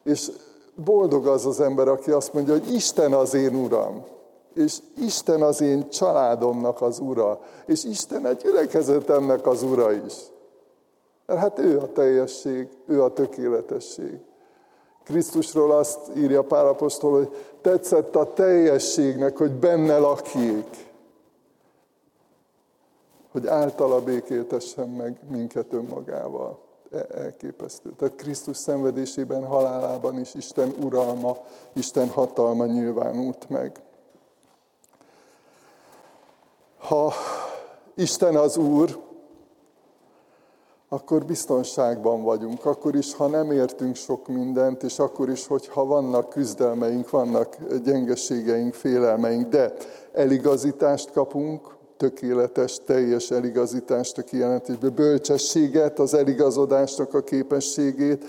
És 0.03 0.31
boldog 0.75 1.27
az 1.27 1.45
az 1.45 1.59
ember, 1.59 1.87
aki 1.87 2.11
azt 2.11 2.33
mondja, 2.33 2.53
hogy 2.53 2.73
Isten 2.73 3.13
az 3.13 3.33
én 3.33 3.55
uram, 3.55 4.03
és 4.53 4.77
Isten 4.97 5.41
az 5.41 5.61
én 5.61 5.89
családomnak 5.89 6.81
az 6.81 6.99
ura, 6.99 7.41
és 7.65 7.83
Isten 7.83 8.25
a 8.25 8.31
gyülekezetemnek 8.31 9.47
az 9.47 9.63
ura 9.63 9.91
is. 9.91 10.13
Mert 11.25 11.39
hát 11.39 11.59
ő 11.59 11.79
a 11.79 11.91
teljesség, 11.91 12.67
ő 12.85 13.03
a 13.03 13.13
tökéletesség. 13.13 14.19
Krisztusról 15.03 15.71
azt 15.71 15.99
írja 16.15 16.43
Pál 16.43 16.67
Apostol, 16.67 17.11
hogy 17.11 17.35
tetszett 17.61 18.15
a 18.15 18.33
teljességnek, 18.33 19.37
hogy 19.37 19.51
benne 19.51 19.97
lakjék, 19.97 20.91
hogy 23.31 23.47
általa 23.47 24.01
békéltessen 24.01 24.89
meg 24.89 25.19
minket 25.29 25.73
önmagával. 25.73 26.59
E, 26.91 27.07
elképesztő. 27.11 27.93
Tehát 27.97 28.15
Krisztus 28.15 28.57
szenvedésében, 28.57 29.45
halálában 29.45 30.19
is 30.19 30.33
Isten 30.33 30.73
uralma, 30.83 31.37
Isten 31.73 32.09
hatalma 32.09 32.65
nyilvánult 32.65 33.49
meg. 33.49 33.81
Ha 36.83 37.13
Isten 37.95 38.35
az 38.35 38.57
Úr, 38.57 38.99
akkor 40.89 41.25
biztonságban 41.25 42.23
vagyunk, 42.23 42.65
akkor 42.65 42.95
is, 42.95 43.13
ha 43.13 43.27
nem 43.27 43.51
értünk 43.51 43.95
sok 43.95 44.27
mindent, 44.27 44.83
és 44.83 44.99
akkor 44.99 45.29
is, 45.29 45.47
hogyha 45.47 45.85
vannak 45.85 46.29
küzdelmeink, 46.29 47.09
vannak 47.09 47.57
gyengeségeink, 47.83 48.73
félelmeink, 48.73 49.49
de 49.49 49.73
eligazítást 50.13 51.11
kapunk, 51.11 51.75
tökéletes, 51.97 52.79
teljes 52.85 53.31
eligazítást 53.31 54.17
a 54.17 54.21
kijelentésbe, 54.21 54.89
bölcsességet, 54.89 55.99
az 55.99 56.13
eligazodásnak 56.13 57.13
a 57.13 57.23
képességét, 57.23 58.25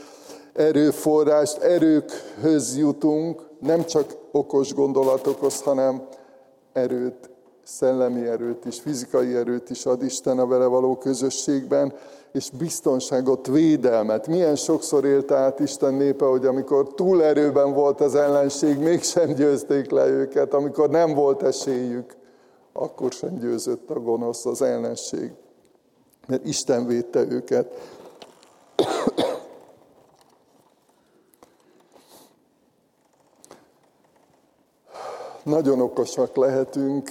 erőforrást, 0.53 1.59
erőkhöz 1.59 2.77
jutunk, 2.77 3.49
nem 3.61 3.85
csak 3.85 4.17
okos 4.33 4.75
gondolatokhoz, 4.75 5.61
hanem 5.61 6.09
erőt, 6.73 7.33
szellemi 7.65 8.27
erőt 8.27 8.65
is, 8.65 8.81
fizikai 8.81 9.35
erőt 9.35 9.71
is 9.71 9.87
ad 9.87 10.03
Isten 10.03 10.39
a 10.39 10.47
vele 10.47 10.67
való 10.67 10.97
közösségben, 10.97 11.93
és 12.33 12.51
biztonságot, 12.51 13.47
védelmet. 13.47 14.27
Milyen 14.27 14.57
sokszor 14.57 15.05
élte 15.05 15.37
át 15.37 15.61
Isten 15.61 15.95
népe, 15.95 16.25
hogy 16.25 16.47
amikor 16.47 16.95
túlerőben 16.95 17.73
volt 17.73 18.01
az 18.01 18.15
ellenség, 18.15 18.79
mégsem 18.79 19.35
győzték 19.35 19.91
le 19.91 20.07
őket, 20.07 20.55
amikor 20.55 20.91
nem 20.91 21.15
volt 21.15 21.43
esélyük, 21.43 22.17
akkor 22.73 23.13
sem 23.13 23.39
győzött 23.39 23.91
a 23.91 24.01
gonosz, 24.01 24.47
az 24.47 24.63
ellenség. 24.63 25.33
Mert 26.27 26.47
Isten 26.47 26.87
védte 26.87 27.21
őket. 27.21 27.73
Nagyon 35.43 35.81
okosak 35.81 36.37
lehetünk, 36.37 37.11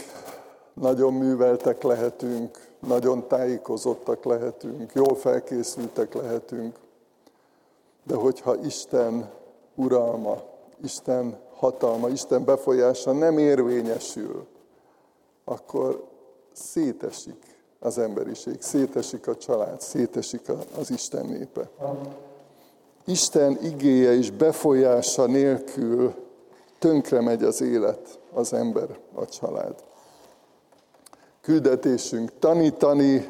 nagyon 0.73 1.13
műveltek 1.13 1.83
lehetünk, 1.83 2.67
nagyon 2.87 3.27
tájékozottak 3.27 4.23
lehetünk, 4.23 4.93
jól 4.93 5.15
felkészültek 5.15 6.13
lehetünk, 6.13 6.75
de 8.03 8.15
hogyha 8.15 8.55
Isten 8.55 9.29
uralma, 9.75 10.41
Isten 10.83 11.39
hatalma, 11.55 12.09
Isten 12.09 12.43
befolyása 12.43 13.11
nem 13.11 13.37
érvényesül, 13.37 14.45
akkor 15.43 16.03
szétesik 16.53 17.55
az 17.79 17.97
emberiség, 17.97 18.61
szétesik 18.61 19.27
a 19.27 19.35
család, 19.35 19.81
szétesik 19.81 20.41
az 20.79 20.91
Isten 20.91 21.25
népe. 21.25 21.69
Isten 23.05 23.57
igéje 23.61 24.13
és 24.13 24.31
befolyása 24.31 25.25
nélkül 25.25 26.13
tönkre 26.79 27.21
megy 27.21 27.43
az 27.43 27.61
élet, 27.61 28.19
az 28.33 28.53
ember, 28.53 28.99
a 29.13 29.25
család 29.25 29.75
küldetésünk 31.43 32.31
tanítani 32.39 33.27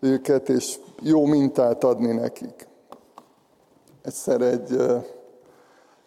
őket, 0.00 0.48
és 0.48 0.78
jó 1.00 1.24
mintát 1.24 1.84
adni 1.84 2.12
nekik. 2.12 2.66
Egyszer 4.02 4.40
egy 4.40 4.76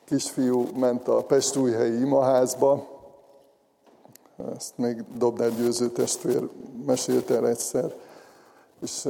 kisfiú 0.05 0.67
ment 0.75 1.07
a 1.07 1.23
Pestújhelyi 1.23 1.99
imaházba, 1.99 2.87
ezt 4.55 4.77
még 4.77 5.03
Dobner 5.17 5.55
Győző 5.55 5.89
testvér 5.89 6.49
mesélt 6.85 7.29
el 7.29 7.47
egyszer, 7.47 7.93
és 8.81 9.07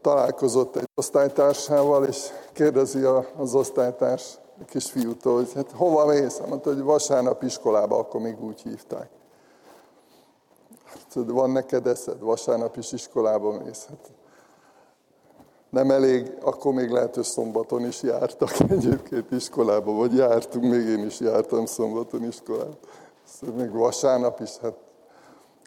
találkozott 0.00 0.76
egy 0.76 0.88
osztálytársával, 0.94 2.04
és 2.04 2.26
kérdezi 2.52 3.02
az 3.36 3.54
osztálytárs 3.54 4.38
a 4.60 4.64
kisfiútól, 4.64 5.34
hogy 5.34 5.52
hát 5.54 5.70
hova 5.70 6.06
mész? 6.06 6.40
Mondta, 6.48 6.72
hogy 6.72 6.82
vasárnap 6.82 7.42
iskolába, 7.42 7.98
akkor 7.98 8.20
még 8.20 8.42
úgy 8.42 8.60
hívták. 8.62 9.08
Tudod, 11.14 11.34
van 11.34 11.50
neked 11.50 11.86
eszed, 11.86 12.20
vasárnap 12.20 12.76
is 12.76 12.92
iskolába 12.92 13.62
mész. 13.64 13.86
Hát 13.88 14.10
nem 15.70 15.90
elég, 15.90 16.36
akkor 16.40 16.74
még 16.74 16.90
lehet, 16.90 17.14
hogy 17.14 17.24
szombaton 17.24 17.86
is 17.86 18.02
jártak 18.02 18.50
egyébként 18.70 19.30
iskolába, 19.30 19.92
vagy 19.92 20.16
jártunk, 20.16 20.64
még 20.64 20.86
én 20.86 21.06
is 21.06 21.20
jártam 21.20 21.66
szombaton 21.66 22.24
iskolába. 22.24 22.76
Szóval 23.24 23.56
még 23.56 23.72
vasárnap 23.72 24.40
is, 24.40 24.56
hát. 24.56 24.74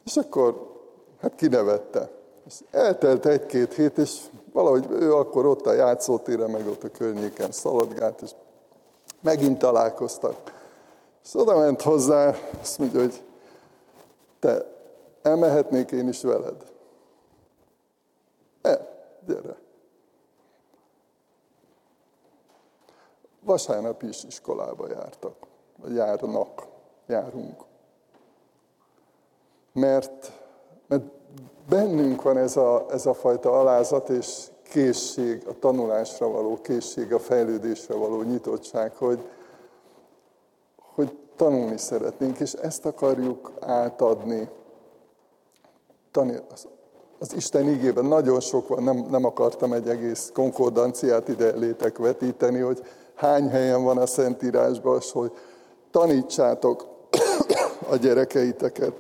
És 0.06 0.18
akkor, 0.18 0.76
hát 1.22 1.36
kinevette. 1.36 2.10
És 2.46 2.60
eltelt 2.72 3.26
egy-két 3.26 3.74
hét, 3.74 3.98
és 3.98 4.20
valahogy 4.54 4.88
ő 4.90 5.14
akkor 5.14 5.46
ott 5.46 5.66
a 5.66 5.74
játszótére, 5.74 6.48
meg 6.48 6.68
ott 6.68 6.84
a 6.84 6.92
környéken 6.92 7.52
szaladgált, 7.52 8.22
és 8.22 8.32
megint 9.22 9.60
találkoztak. 9.60 10.36
És 11.24 11.36
oda 11.36 11.58
ment 11.58 11.82
hozzá, 11.82 12.36
azt 12.62 12.80
mondja, 12.80 13.00
hogy 13.00 13.24
te 14.40 14.76
elmehetnék 15.28 15.92
én 15.92 16.08
is 16.08 16.22
veled. 16.22 16.72
E, 18.62 18.88
gyere. 19.26 19.56
Vasárnap 23.44 24.04
is 24.04 24.24
iskolába 24.24 24.90
jártak, 24.90 25.36
vagy 25.82 25.96
járnak, 25.96 26.68
járunk. 27.08 27.64
Mert, 29.74 30.32
mert 30.88 31.04
bennünk 31.70 32.22
van 32.22 32.38
ez 32.38 32.58
a, 32.58 32.86
ez 32.90 33.06
a 33.06 33.14
fajta 33.14 33.60
alázat 33.60 34.10
és 34.10 34.48
készség, 34.64 35.48
a 35.48 35.60
tanulásra 35.60 36.28
való 36.28 36.62
készség, 36.62 37.14
a 37.14 37.20
fejlődésre 37.20 37.96
való 37.96 38.22
nyitottság, 38.22 38.96
hogy, 38.96 39.30
hogy 40.94 41.18
tanulni 41.36 41.78
szeretnénk, 41.78 42.40
és 42.40 42.54
ezt 42.54 42.86
akarjuk 42.86 43.52
átadni 43.60 44.50
tani, 46.18 46.40
az, 46.54 46.68
az 47.20 47.34
Isten 47.34 47.68
igében 47.68 48.06
nagyon 48.06 48.40
sok 48.40 48.68
van, 48.68 48.84
nem, 48.84 49.06
nem 49.10 49.26
akartam 49.26 49.74
egy 49.74 49.90
egész 49.90 50.30
konkordanciát 50.34 51.28
ide 51.28 51.56
létek 51.56 51.98
vetíteni, 51.98 52.60
hogy 52.60 52.84
hány 53.16 53.50
helyen 53.50 53.84
van 53.84 53.98
a 53.98 54.06
Szentírásban, 54.06 55.02
hogy 55.12 55.32
tanítsátok 55.92 56.88
a 57.92 57.96
gyerekeiteket. 57.96 58.94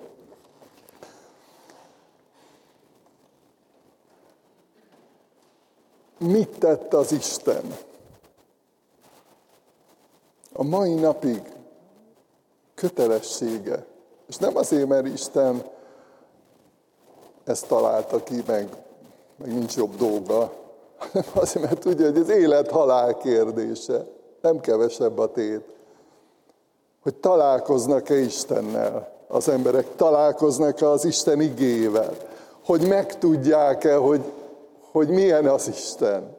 Mit 6.18 6.59
tett 6.59 6.93
az 6.93 7.11
Isten? 7.11 7.78
A 10.53 10.63
mai 10.63 10.93
napig 10.93 11.41
kötelessége. 12.76 13.86
És 14.28 14.38
nem 14.38 14.55
azért, 14.55 14.88
mert 14.88 15.07
Isten 15.07 15.76
ezt 17.48 17.68
találta 17.68 18.24
ki, 18.24 18.43
meg, 18.48 18.70
meg 19.38 19.54
nincs 19.54 19.76
jobb 19.76 19.95
dolga, 19.95 20.52
hanem 20.98 21.28
azért, 21.41 21.66
mert 21.66 21.80
tudja, 21.80 22.06
hogy 22.06 22.18
ez 22.18 22.30
élet-halál 22.30 23.18
kérdése, 23.18 24.06
nem 24.41 24.60
kevesebb 24.60 25.18
a 25.18 25.32
tét. 25.32 25.62
Hogy 27.04 27.16
találkoznak-e 27.16 28.16
Istennel? 28.16 29.16
Az 29.28 29.50
emberek, 29.50 29.95
találkoznak-e 29.95 30.89
az 30.89 31.06
Isten 31.06 31.41
igével, 31.41 32.14
hogy 32.66 32.88
megtudják-e, 32.88 33.95
hogy, 33.95 34.22
hogy 34.91 35.08
milyen 35.08 35.48
az 35.48 35.68
Isten, 35.68 36.38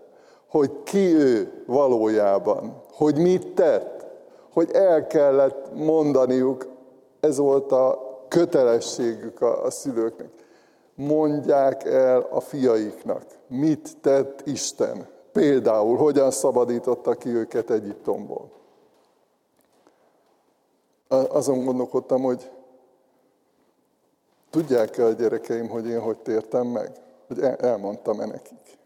hogy 0.48 0.70
ki 0.82 1.14
ő 1.14 1.62
valójában, 1.66 2.82
hogy 2.92 3.18
mit 3.18 3.46
tett, 3.54 4.06
hogy 4.52 4.70
el 4.72 5.06
kellett 5.06 5.74
mondaniuk, 5.74 6.66
ez 7.20 7.36
volt 7.36 7.72
a 7.72 7.98
kötelességük 8.28 9.40
a, 9.40 9.64
a 9.64 9.70
szülőknek 9.70 10.37
mondják 10.98 11.84
el 11.84 12.20
a 12.20 12.40
fiaiknak, 12.40 13.24
mit 13.46 13.96
tett 14.00 14.46
Isten. 14.46 15.08
Például, 15.32 15.96
hogyan 15.96 16.30
szabadította 16.30 17.14
ki 17.14 17.28
őket 17.28 17.70
Egyiptomból. 17.70 18.50
Azon 21.08 21.64
gondolkodtam, 21.64 22.22
hogy 22.22 22.50
tudják-e 24.50 25.04
a 25.04 25.12
gyerekeim, 25.12 25.68
hogy 25.68 25.86
én 25.86 26.00
hogy 26.00 26.18
tértem 26.18 26.66
meg? 26.66 26.92
Hogy 27.26 27.40
elmondtam-e 27.58 28.26
nekik? 28.26 28.78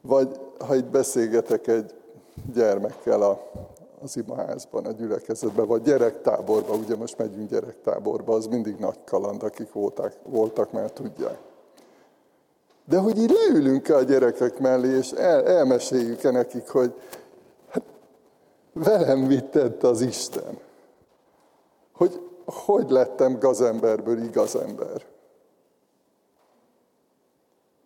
Vagy 0.00 0.40
ha 0.58 0.74
itt 0.74 0.86
beszélgetek 0.86 1.66
egy 1.66 1.94
gyermekkel 2.54 3.22
a 3.22 3.50
az 4.04 4.16
imaházban, 4.16 4.86
a 4.86 4.90
gyülekezetben, 4.90 5.66
vagy 5.66 5.82
gyerektáborban, 5.82 6.78
ugye 6.78 6.96
most 6.96 7.18
megyünk 7.18 7.50
gyerektáborba, 7.50 8.34
az 8.34 8.46
mindig 8.46 8.76
nagy 8.76 8.98
kaland, 9.04 9.42
akik 9.42 9.72
voltak, 9.72 10.12
voltak 10.22 10.72
már 10.72 10.90
tudják. 10.90 11.38
De 12.84 12.98
hogy 12.98 13.18
így 13.18 13.30
leülünk 13.30 13.88
a 13.88 14.02
gyerekek 14.02 14.58
mellé, 14.58 14.96
és 14.96 15.10
el, 15.10 15.46
elmeséljük-e 15.46 16.30
nekik, 16.30 16.68
hogy 16.68 16.94
hát 17.68 17.82
velem 18.72 19.18
mit 19.18 19.44
tett 19.44 19.82
az 19.82 20.00
Isten? 20.00 20.58
Hogy 21.92 22.20
hogy 22.44 22.90
lettem 22.90 23.38
gazemberből 23.38 24.22
igaz 24.22 24.56
ember? 24.56 25.06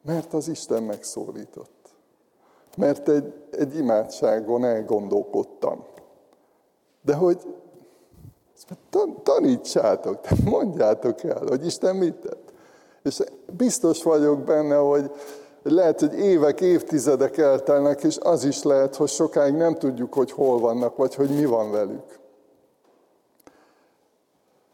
Mert 0.03 0.35
az 0.35 0.49
Isten 0.49 0.83
megszólított. 0.83 1.95
Mert 2.77 3.09
egy, 3.09 3.35
egy 3.51 3.77
imádságon 3.77 4.65
elgondolkodtam. 4.65 5.85
De 7.03 7.15
hogy 7.15 7.39
tanítsátok, 9.23 10.21
mondjátok 10.45 11.23
el, 11.23 11.43
hogy 11.49 11.67
Isten 11.67 11.97
mit 11.97 12.15
tett. 12.15 12.53
És 13.03 13.23
biztos 13.57 14.03
vagyok 14.03 14.39
benne, 14.39 14.77
hogy 14.77 15.11
lehet, 15.63 16.01
hogy 16.01 16.15
évek, 16.15 16.61
évtizedek 16.61 17.37
eltelnek, 17.37 18.03
és 18.03 18.19
az 18.23 18.45
is 18.45 18.63
lehet, 18.63 18.97
hogy 18.97 19.09
sokáig 19.09 19.55
nem 19.55 19.75
tudjuk, 19.75 20.15
hogy 20.15 20.31
hol 20.31 20.59
vannak, 20.59 20.97
vagy 20.97 21.15
hogy 21.15 21.31
mi 21.31 21.45
van 21.45 21.71
velük. 21.71 22.19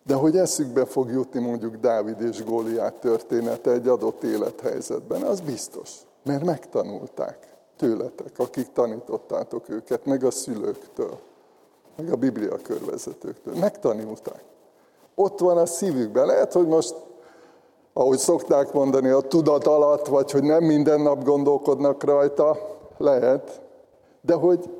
De 0.07 0.14
hogy 0.14 0.37
eszükbe 0.37 0.85
fog 0.85 1.11
jutni 1.11 1.41
mondjuk 1.41 1.77
Dávid 1.77 2.20
és 2.20 2.45
Góliát 2.45 2.95
története 2.95 3.70
egy 3.70 3.89
adott 3.89 4.22
élethelyzetben, 4.22 5.22
az 5.22 5.41
biztos. 5.41 5.91
Mert 6.22 6.45
megtanulták 6.45 7.55
tőletek, 7.77 8.39
akik 8.39 8.72
tanítottátok 8.72 9.68
őket, 9.68 10.05
meg 10.05 10.25
a 10.25 10.31
szülőktől 10.31 11.18
meg 11.97 12.12
a 12.12 12.16
Biblia 12.16 12.57
körvezetőktől. 12.62 13.55
Megtanulták. 13.55 14.42
Ott 15.14 15.38
van 15.38 15.57
a 15.57 15.66
szívükben. 15.66 16.26
Lehet, 16.26 16.53
hogy 16.53 16.66
most, 16.66 16.95
ahogy 17.92 18.18
szokták 18.18 18.72
mondani, 18.72 19.09
a 19.09 19.20
tudat 19.20 19.66
alatt, 19.66 20.07
vagy 20.07 20.30
hogy 20.30 20.42
nem 20.42 20.64
minden 20.64 21.01
nap 21.01 21.24
gondolkodnak 21.24 22.05
rajta, 22.05 22.57
lehet, 22.99 23.61
de 24.20 24.34
hogy 24.34 24.70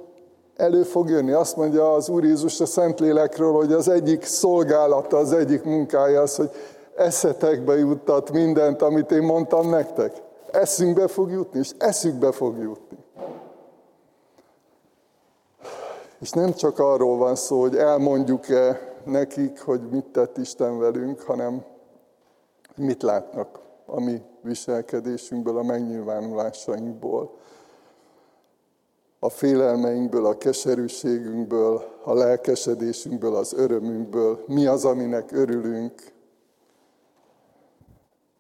elő 0.57 0.83
fog 0.83 1.09
jönni. 1.09 1.33
Azt 1.33 1.57
mondja 1.57 1.93
az 1.93 2.09
Úr 2.09 2.25
Jézus 2.25 2.61
a 2.61 2.67
Szentlélekről, 2.67 3.53
hogy 3.53 3.73
az 3.73 3.89
egyik 3.89 4.25
szolgálata, 4.25 5.17
az 5.17 5.33
egyik 5.33 5.65
munkája 5.65 6.21
az, 6.21 6.37
hogy 6.37 6.51
eszetekbe 6.97 7.77
juttat 7.77 8.33
mindent, 8.33 8.83
amit 8.83 9.11
én 9.11 9.23
mondtam 9.23 9.69
nektek. 9.69 10.23
Eszünkbe 10.51 11.09
fog 11.09 11.31
jutni, 11.31 11.59
és 11.59 11.71
eszükbe 11.79 12.33
fog 12.33 12.59
jutni. 12.59 13.04
És 16.25 16.31
nem 16.31 16.53
csak 16.53 16.79
arról 16.79 17.17
van 17.17 17.35
szó, 17.35 17.61
hogy 17.61 17.77
elmondjuk-e 17.77 18.95
nekik, 19.05 19.61
hogy 19.61 19.81
mit 19.91 20.05
tett 20.05 20.37
Isten 20.37 20.79
velünk, 20.79 21.21
hanem 21.21 21.65
mit 22.77 23.03
látnak 23.03 23.59
a 23.87 24.01
mi 24.01 24.23
viselkedésünkből, 24.43 25.59
a 25.59 25.63
megnyilvánulásainkból, 25.63 27.37
a 29.19 29.29
félelmeinkből, 29.29 30.27
a 30.27 30.39
keserűségünkből, 30.39 31.85
a 32.05 32.15
lelkesedésünkből, 32.15 33.35
az 33.35 33.53
örömünkből, 33.53 34.45
mi 34.47 34.67
az, 34.67 34.85
aminek 34.85 35.33
örülünk. 35.33 36.13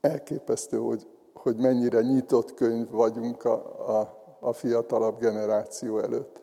Elképesztő, 0.00 0.76
hogy, 0.76 1.06
hogy 1.34 1.56
mennyire 1.56 2.00
nyitott 2.00 2.54
könyv 2.54 2.90
vagyunk 2.90 3.44
a, 3.44 3.54
a, 4.00 4.18
a 4.40 4.52
fiatalabb 4.52 5.20
generáció 5.20 5.98
előtt. 5.98 6.42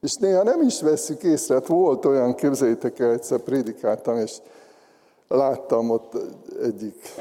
És 0.00 0.14
néha 0.14 0.42
nem 0.42 0.62
is 0.62 0.80
veszük 0.80 1.22
észre, 1.22 1.54
hát 1.54 1.66
volt 1.66 2.04
olyan, 2.04 2.34
képzeljétek 2.34 2.98
el, 2.98 3.12
egyszer 3.12 3.38
prédikáltam, 3.38 4.16
és 4.16 4.38
láttam 5.28 5.90
ott 5.90 6.12
egyik 6.62 7.14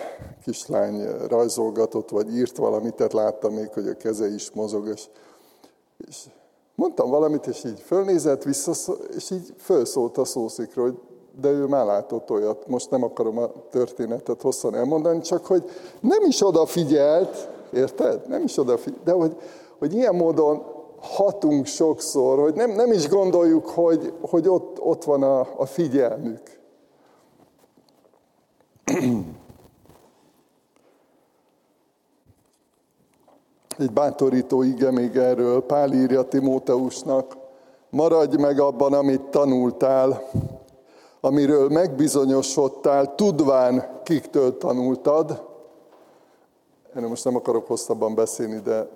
kislány 0.43 1.07
rajzolgatott, 1.28 2.09
vagy 2.09 2.36
írt 2.36 2.57
valamit, 2.57 2.93
tehát 2.93 3.13
láttam 3.13 3.53
még, 3.53 3.69
hogy 3.73 3.88
a 3.88 3.97
keze 3.97 4.34
is 4.34 4.51
mozog, 4.51 4.88
és, 4.88 5.05
és 6.07 6.23
mondtam 6.76 7.09
valamit, 7.09 7.47
és 7.47 7.63
így 7.63 7.80
fölnézett 7.80 8.43
vissza, 8.43 8.93
és 9.15 9.32
így 9.32 9.53
fölszólt 9.57 10.17
a 10.17 10.26
szószikra, 10.26 10.82
hogy 10.82 10.97
de 11.41 11.49
ő 11.49 11.65
már 11.65 11.86
látott 11.86 12.32
olyat. 12.32 12.67
Most 12.67 12.89
nem 12.89 13.03
akarom 13.03 13.38
a 13.38 13.51
történetet 13.69 14.41
hosszan 14.41 14.76
elmondani, 14.76 15.21
csak 15.21 15.45
hogy 15.45 15.63
nem 15.99 16.23
is 16.23 16.45
odafigyelt, 16.45 17.49
érted? 17.73 18.28
Nem 18.28 18.43
is 18.43 18.57
odafigyelt, 18.57 19.03
de 19.03 19.11
hogy, 19.11 19.36
hogy 19.78 19.93
ilyen 19.93 20.15
módon 20.15 20.74
hatunk 21.05 21.65
sokszor, 21.65 22.39
hogy 22.39 22.53
nem, 22.53 22.71
nem 22.71 22.91
is 22.91 23.09
gondoljuk, 23.09 23.65
hogy, 23.69 24.13
hogy 24.21 24.47
ott, 24.47 24.79
ott 24.81 25.03
van 25.03 25.23
a, 25.23 25.39
a 25.57 25.65
figyelmük. 25.65 26.59
Egy 33.77 33.91
bátorító 33.91 34.61
ige 34.61 34.91
még 34.91 35.15
erről, 35.15 35.65
Pál 35.65 35.93
írja 35.93 36.23
Timóteusnak, 36.23 37.37
maradj 37.89 38.37
meg 38.37 38.59
abban, 38.59 38.93
amit 38.93 39.21
tanultál, 39.21 40.29
amiről 41.19 41.69
megbizonyosodtál, 41.69 43.15
tudván 43.15 43.99
kiktől 44.03 44.57
tanultad. 44.57 45.43
Én 46.97 47.03
most 47.03 47.23
nem 47.23 47.35
akarok 47.35 47.67
hosszabban 47.67 48.15
beszélni, 48.15 48.59
de 48.59 48.87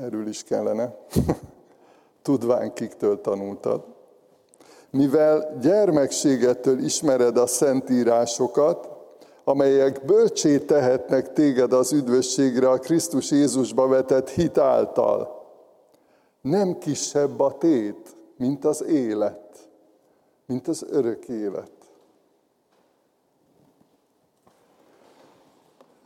erről 0.00 0.26
is 0.28 0.42
kellene. 0.42 0.96
Tudván 2.22 2.72
kiktől 2.72 3.20
tanultad. 3.20 3.84
Mivel 4.90 5.58
gyermekségettől 5.60 6.78
ismered 6.78 7.36
a 7.36 7.46
szentírásokat, 7.46 8.88
amelyek 9.44 10.04
bölcsé 10.04 10.58
tehetnek 10.58 11.32
téged 11.32 11.72
az 11.72 11.92
üdvösségre 11.92 12.70
a 12.70 12.78
Krisztus 12.78 13.30
Jézusba 13.30 13.88
vetett 13.88 14.30
hit 14.30 14.58
által. 14.58 15.42
Nem 16.40 16.78
kisebb 16.78 17.40
a 17.40 17.58
tét, 17.58 18.16
mint 18.36 18.64
az 18.64 18.82
élet, 18.82 19.68
mint 20.46 20.68
az 20.68 20.86
örök 20.90 21.28
élet. 21.28 21.70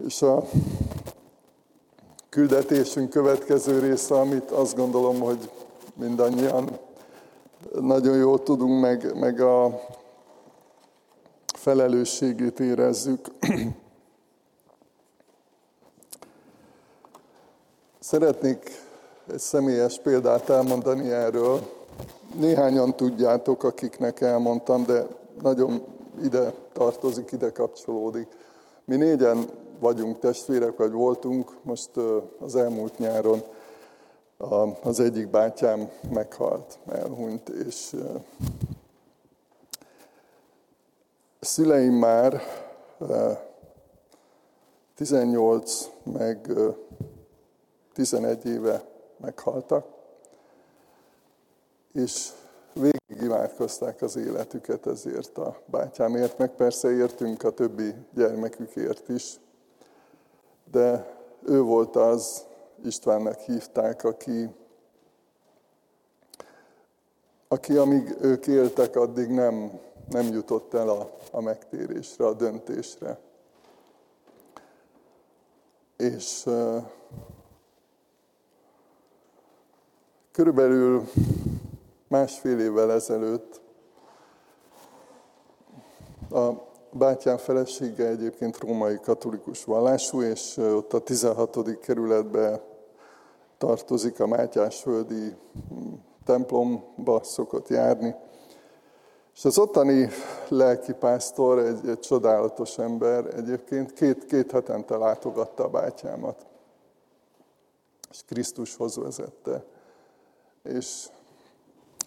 És 0.07 0.23
a 0.23 0.45
küldetésünk 2.29 3.11
következő 3.11 3.79
része, 3.79 4.15
amit 4.15 4.51
azt 4.51 4.77
gondolom, 4.77 5.21
hogy 5.21 5.51
mindannyian 5.95 6.79
nagyon 7.81 8.17
jól 8.17 8.43
tudunk, 8.43 8.81
meg, 8.81 9.19
meg 9.19 9.41
a 9.41 9.81
felelősségét 11.59 12.61
érezzük. 12.61 13.29
Szeretnék 17.99 18.71
egy 19.33 19.39
személyes 19.39 20.01
példát 20.01 20.49
elmondani 20.49 21.11
erről. 21.11 21.61
Néhányan 22.35 22.97
tudjátok, 22.97 23.65
akiknek 23.65 24.21
elmondtam, 24.21 24.85
de 24.85 25.07
nagyon 25.43 25.85
ide 26.23 26.53
tartozik, 26.73 27.33
ide 27.33 27.53
kapcsolódik. 27.53 28.27
Mi 28.85 28.97
négyen 28.97 29.49
vagyunk 29.79 30.19
testvérek, 30.19 30.77
vagy 30.77 30.93
voltunk, 30.93 31.57
most 31.63 31.91
az 32.41 32.57
elmúlt 32.57 32.99
nyáron 32.99 33.43
az 34.83 35.01
egyik 35.01 35.31
bátyám 35.31 35.91
meghalt, 36.11 36.79
elhunyt, 36.87 37.49
és 37.49 37.97
szüleim 41.41 41.93
már 41.93 42.43
18 44.95 45.91
meg 46.03 46.51
11 47.93 48.47
éve 48.47 48.85
meghaltak, 49.17 49.87
és 51.93 52.29
végig 52.73 53.23
imádkozták 53.23 54.03
az 54.03 54.17
életüket 54.17 54.87
ezért 54.87 55.39
a 55.39 55.57
bátyámért, 55.67 56.39
meg 56.39 56.51
persze 56.51 56.91
értünk 56.91 57.43
a 57.43 57.51
többi 57.51 57.95
gyermekükért 58.15 59.09
is 59.09 59.41
de 60.71 61.17
ő 61.43 61.61
volt 61.61 61.97
az, 61.97 62.47
Istvánnak 62.85 63.39
hívták, 63.39 64.05
aki, 64.05 64.51
aki 67.49 67.77
amíg 67.77 68.17
ők 68.21 68.47
éltek, 68.47 68.97
addig 68.97 69.29
nem, 69.29 69.81
nem 70.09 70.27
jutott 70.27 70.75
el 70.75 70.89
a, 70.89 71.11
a 71.31 71.41
megtérésre, 71.41 72.27
a 72.27 72.35
döntésre. 72.35 73.19
És 75.97 76.47
uh, 76.47 76.83
körülbelül 80.33 81.09
másfél 82.09 82.61
évvel 82.61 82.93
ezelőtt 82.93 83.61
a 86.31 86.68
bátyám 86.99 87.37
felesége 87.37 88.07
egyébként 88.07 88.59
római 88.59 89.01
katolikus 89.01 89.65
vallású, 89.65 90.23
és 90.23 90.57
ott 90.57 90.93
a 90.93 90.99
16. 90.99 91.79
kerületbe 91.81 92.61
tartozik 93.59 94.21
a 94.21 94.27
Mátyásföldi 94.27 95.35
hm, 95.69 95.93
templomba 96.25 97.21
szokott 97.23 97.69
járni. 97.69 98.15
És 99.35 99.45
az 99.45 99.59
ottani 99.59 100.09
lelkipásztor, 100.49 101.59
egy, 101.59 101.89
egy 101.89 101.99
csodálatos 101.99 102.79
ember, 102.79 103.27
egyébként 103.37 103.93
két, 103.93 104.27
két 104.27 104.51
hetente 104.51 104.97
látogatta 104.97 105.65
a 105.65 105.69
bátyámat, 105.69 106.47
és 108.11 108.23
Krisztushoz 108.27 108.97
vezette. 108.97 109.65
És 110.63 111.09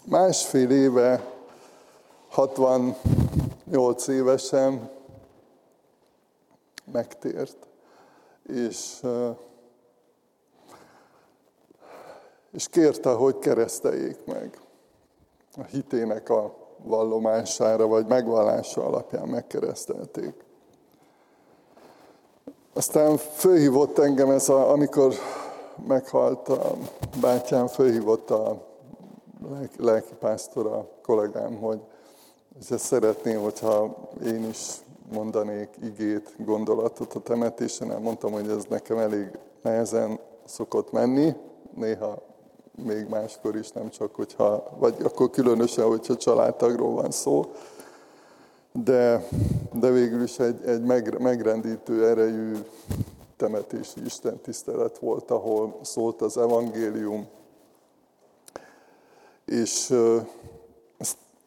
másfél 0.05 0.69
éve, 0.69 1.40
60 2.31 2.95
nyolc 3.65 4.07
évesen 4.07 4.89
megtért, 6.91 7.67
és, 8.47 9.01
és 12.51 12.67
kérte, 12.67 13.09
hogy 13.09 13.39
kereszteljék 13.39 14.25
meg 14.25 14.59
a 15.57 15.63
hitének 15.63 16.29
a 16.29 16.55
vallomására, 16.83 17.87
vagy 17.87 18.05
megvallása 18.07 18.85
alapján 18.85 19.27
megkeresztelték. 19.27 20.33
Aztán 22.73 23.17
fölhívott 23.17 23.97
engem 23.97 24.29
ez, 24.29 24.49
a, 24.49 24.71
amikor 24.71 25.13
meghalt 25.87 26.49
a 26.49 26.75
bátyám, 27.21 27.67
fölhívott 27.67 28.29
a 28.29 28.67
lelkipásztor, 29.77 30.65
a 30.65 30.87
kollégám, 31.01 31.55
hogy 31.55 31.81
és 32.61 32.69
ezt 32.69 32.85
szeretném, 32.85 33.41
hogyha 33.41 33.97
én 34.25 34.49
is 34.49 34.67
mondanék 35.13 35.69
igét, 35.83 36.33
gondolatot 36.37 37.13
a 37.13 37.19
temetésen. 37.19 38.01
Mondtam, 38.01 38.31
hogy 38.31 38.49
ez 38.49 38.63
nekem 38.69 38.97
elég 38.97 39.27
nehezen 39.61 40.19
szokott 40.45 40.91
menni, 40.91 41.33
néha 41.75 42.21
még 42.85 43.07
máskor 43.09 43.55
is, 43.55 43.71
nem 43.71 43.89
csak 43.89 44.15
hogyha, 44.15 44.75
vagy 44.79 44.95
akkor 45.03 45.29
különösen, 45.29 45.87
hogyha 45.87 46.17
családtagról 46.17 46.93
van 46.93 47.11
szó, 47.11 47.51
de, 48.71 49.27
de 49.73 49.89
végül 49.89 50.23
is 50.23 50.39
egy, 50.39 50.65
egy 50.65 50.81
megrendítő 51.19 52.07
erejű 52.07 52.53
temetési 53.37 54.05
Isten 54.05 54.39
tisztelet 54.39 54.97
volt, 54.97 55.31
ahol 55.31 55.79
szólt 55.81 56.21
az 56.21 56.37
evangélium. 56.37 57.27
És 59.45 59.93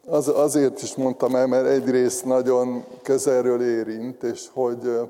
az, 0.07 0.29
azért 0.29 0.83
is 0.83 0.95
mondtam 0.95 1.35
el, 1.35 1.47
mert 1.47 1.67
egyrészt 1.67 2.25
nagyon 2.25 2.85
közelről 3.03 3.63
érint, 3.63 4.23
és 4.23 4.49
hogy, 4.53 5.01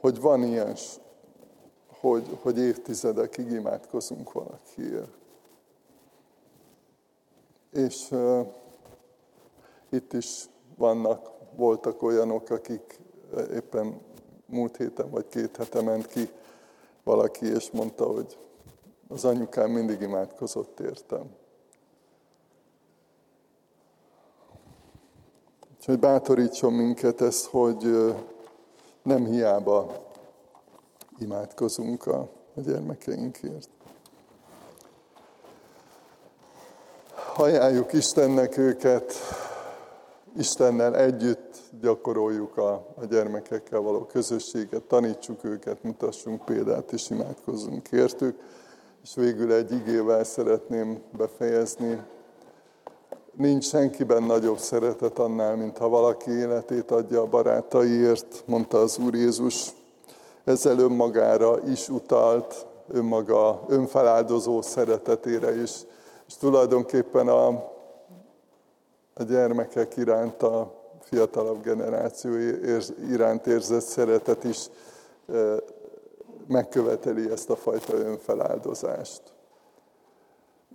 hogy 0.00 0.20
van 0.20 0.42
ilyen, 0.42 0.76
hogy, 2.00 2.38
hogy 2.42 2.58
évtizedekig 2.58 3.50
imádkozunk 3.50 4.32
valakiért. 4.32 5.16
És 7.72 8.10
uh, 8.10 8.46
itt 9.90 10.12
is 10.12 10.44
vannak, 10.76 11.30
voltak 11.56 12.02
olyanok, 12.02 12.50
akik 12.50 13.00
éppen 13.52 14.00
múlt 14.46 14.76
héten 14.76 15.10
vagy 15.10 15.28
két 15.28 15.56
hete 15.56 15.82
ment 15.82 16.06
ki 16.06 16.30
valaki, 17.04 17.46
és 17.46 17.70
mondta, 17.70 18.04
hogy 18.04 18.38
az 19.08 19.24
anyukám 19.24 19.70
mindig 19.70 20.00
imádkozott 20.00 20.80
értem. 20.80 21.37
Úgyhogy 25.88 26.02
bátorítson 26.02 26.72
minket 26.72 27.20
ez, 27.20 27.46
hogy 27.46 28.14
nem 29.02 29.24
hiába 29.24 29.92
imádkozunk 31.18 32.06
a 32.06 32.28
gyermekeinkért. 32.54 33.68
Ajánljuk 37.36 37.92
Istennek 37.92 38.56
őket, 38.56 39.12
Istennel 40.36 40.96
együtt 40.96 41.56
gyakoroljuk 41.80 42.56
a, 42.56 42.72
a 42.94 43.04
gyermekekkel 43.04 43.80
való 43.80 44.04
közösséget, 44.04 44.82
tanítsuk 44.82 45.44
őket, 45.44 45.82
mutassunk 45.82 46.44
példát 46.44 46.92
és 46.92 47.10
imádkozzunk 47.10 47.88
értük. 47.90 48.38
És 49.02 49.14
végül 49.14 49.52
egy 49.52 49.72
igével 49.72 50.24
szeretném 50.24 51.02
befejezni. 51.16 52.02
Nincs 53.38 53.64
senkiben 53.64 54.22
nagyobb 54.22 54.58
szeretet 54.58 55.18
annál, 55.18 55.56
mint 55.56 55.78
ha 55.78 55.88
valaki 55.88 56.30
életét 56.30 56.90
adja 56.90 57.20
a 57.20 57.26
barátaiért, 57.26 58.42
mondta 58.46 58.78
az 58.78 58.98
Úr 58.98 59.14
Jézus. 59.14 59.72
Ezzel 60.44 60.78
önmagára 60.78 61.58
is 61.68 61.88
utalt, 61.88 62.66
önmaga 62.88 63.64
önfeláldozó 63.68 64.62
szeretetére 64.62 65.62
is. 65.62 65.70
És 66.26 66.36
tulajdonképpen 66.36 67.28
a, 67.28 67.46
a 69.14 69.22
gyermekek 69.28 69.96
iránt, 69.96 70.42
a 70.42 70.74
fiatalabb 71.00 71.62
generáció 71.62 72.30
iránt 73.10 73.46
érzett 73.46 73.84
szeretet 73.84 74.44
is 74.44 74.70
megköveteli 76.46 77.30
ezt 77.30 77.50
a 77.50 77.56
fajta 77.56 77.96
önfeláldozást. 77.96 79.22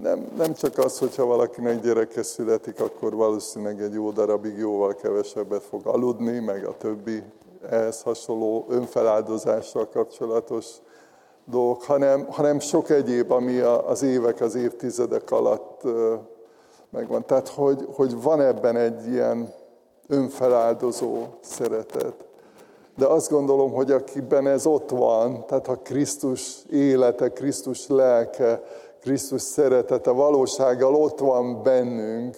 Nem, 0.01 0.31
nem 0.37 0.53
csak 0.53 0.77
az, 0.77 0.99
hogyha 0.99 1.25
valakinek 1.25 1.81
gyereke 1.81 2.23
születik, 2.23 2.79
akkor 2.79 3.15
valószínűleg 3.15 3.81
egy 3.81 3.93
jó 3.93 4.11
darabig 4.11 4.57
jóval 4.57 4.95
kevesebbet 4.95 5.63
fog 5.63 5.81
aludni, 5.87 6.39
meg 6.39 6.65
a 6.65 6.77
többi 6.77 7.23
ehhez 7.69 8.01
hasonló 8.01 8.65
önfeláldozással 8.69 9.89
kapcsolatos 9.89 10.65
dolgok, 11.45 11.83
hanem, 11.83 12.25
hanem 12.29 12.59
sok 12.59 12.89
egyéb, 12.89 13.31
ami 13.31 13.59
az 13.59 14.01
évek, 14.01 14.41
az 14.41 14.55
évtizedek 14.55 15.31
alatt 15.31 15.81
megvan. 16.89 17.25
Tehát, 17.25 17.47
hogy, 17.47 17.87
hogy 17.95 18.21
van 18.21 18.41
ebben 18.41 18.75
egy 18.75 19.07
ilyen 19.07 19.53
önfeláldozó 20.07 21.23
szeretet. 21.41 22.25
De 22.97 23.05
azt 23.05 23.29
gondolom, 23.29 23.71
hogy 23.71 23.91
akiben 23.91 24.47
ez 24.47 24.65
ott 24.65 24.89
van, 24.89 25.45
tehát 25.45 25.65
ha 25.65 25.75
Krisztus 25.75 26.63
élete, 26.69 27.29
Krisztus 27.29 27.87
lelke, 27.87 28.61
Krisztus 29.03 29.41
szeretete 29.41 30.11
valósággal 30.11 30.95
ott 30.95 31.19
van 31.19 31.63
bennünk, 31.63 32.37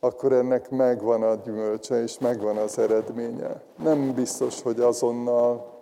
akkor 0.00 0.32
ennek 0.32 0.70
megvan 0.70 1.22
a 1.22 1.34
gyümölcse, 1.34 2.02
és 2.02 2.18
megvan 2.18 2.56
az 2.56 2.78
eredménye. 2.78 3.62
Nem 3.76 4.14
biztos, 4.14 4.62
hogy 4.62 4.80
azonnal, 4.80 5.80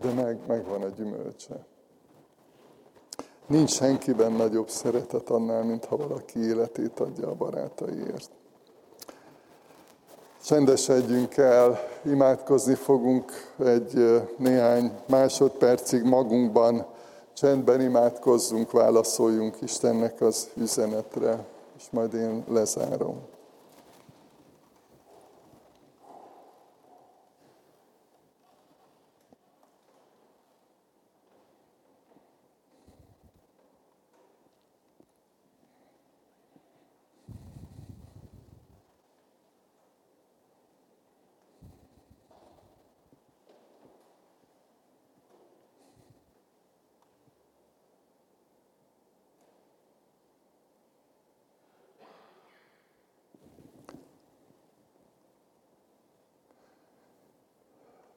de 0.00 0.12
meg, 0.12 0.38
megvan 0.46 0.82
a 0.82 0.88
gyümölcse. 0.88 1.66
Nincs 3.46 3.70
senkiben 3.70 4.32
nagyobb 4.32 4.68
szeretet 4.68 5.30
annál, 5.30 5.64
mint 5.64 5.84
ha 5.84 5.96
valaki 5.96 6.38
életét 6.38 7.00
adja 7.00 7.28
a 7.28 7.34
barátaiért. 7.34 8.30
Csendesedjünk 10.44 11.36
el, 11.36 11.80
imádkozni 12.04 12.74
fogunk 12.74 13.32
egy 13.64 14.22
néhány 14.36 14.92
másodpercig 15.06 16.02
magunkban, 16.02 16.86
csendben 17.32 17.80
imádkozzunk, 17.80 18.70
válaszoljunk 18.70 19.56
Istennek 19.60 20.20
az 20.20 20.48
üzenetre, 20.56 21.44
és 21.78 21.84
majd 21.90 22.14
én 22.14 22.44
lezárom. 22.48 23.20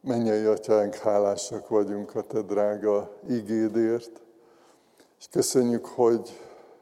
Mennyei 0.08 0.45
Atyánk, 0.45 0.95
hálásak 0.95 1.68
vagyunk 1.68 2.16
a 2.16 2.22
Te 2.22 2.41
drága 2.41 3.10
igédért, 3.30 4.22
és 5.20 5.28
köszönjük, 5.32 5.86
hogy 5.86 6.39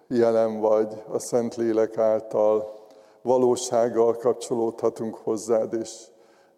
jelen 0.07 0.59
vagy 0.59 1.03
a 1.07 1.19
Szentlélek 1.19 1.97
által, 1.97 2.74
valósággal 3.22 4.15
kapcsolódhatunk 4.15 5.15
hozzád, 5.15 5.74
és, 5.74 6.07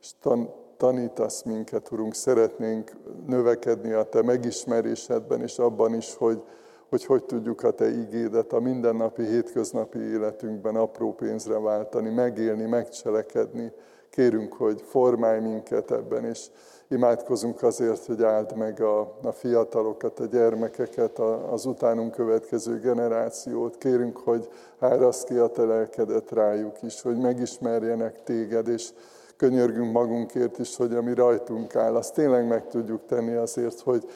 és 0.01 0.11
tan, 0.21 0.53
tanítasz 0.77 1.43
minket, 1.43 1.91
Urunk. 1.91 2.13
Szeretnénk 2.13 2.91
növekedni 3.27 3.91
a 3.91 4.03
Te 4.03 4.21
megismerésedben, 4.21 5.41
és 5.41 5.59
abban 5.59 5.93
is, 5.93 6.15
hogy 6.15 6.43
hogy 6.89 7.05
hogy 7.05 7.23
tudjuk 7.23 7.63
a 7.63 7.71
Te 7.71 7.89
igédet 7.89 8.53
a 8.53 8.59
mindennapi, 8.59 9.25
hétköznapi 9.25 9.99
életünkben 9.99 10.75
apró 10.75 11.13
pénzre 11.13 11.59
váltani, 11.59 12.09
megélni, 12.09 12.65
megcselekedni, 12.65 13.71
Kérünk, 14.13 14.53
hogy 14.53 14.81
formálj 14.85 15.39
minket 15.39 15.91
ebben, 15.91 16.25
és 16.25 16.47
imádkozunk 16.87 17.63
azért, 17.63 18.05
hogy 18.05 18.23
áld 18.23 18.57
meg 18.57 18.81
a, 18.81 18.99
a 19.23 19.31
fiatalokat, 19.31 20.19
a 20.19 20.25
gyermekeket, 20.25 21.19
a, 21.19 21.51
az 21.51 21.65
utánunk 21.65 22.11
következő 22.11 22.79
generációt. 22.79 23.77
Kérünk, 23.77 24.17
hogy 24.17 24.49
áraszt 24.79 25.27
ki 25.27 25.35
a 25.35 25.47
te 25.47 25.63
lelkedet 25.63 26.31
rájuk 26.31 26.81
is, 26.81 27.01
hogy 27.01 27.17
megismerjenek 27.17 28.23
téged, 28.23 28.67
és 28.67 28.89
könyörgünk 29.37 29.91
magunkért 29.91 30.59
is, 30.59 30.75
hogy 30.75 30.93
ami 30.93 31.13
rajtunk 31.13 31.75
áll, 31.75 31.95
azt 31.95 32.13
tényleg 32.13 32.47
meg 32.47 32.67
tudjuk 32.67 33.05
tenni 33.05 33.33
azért, 33.33 33.79
hogy 33.79 34.09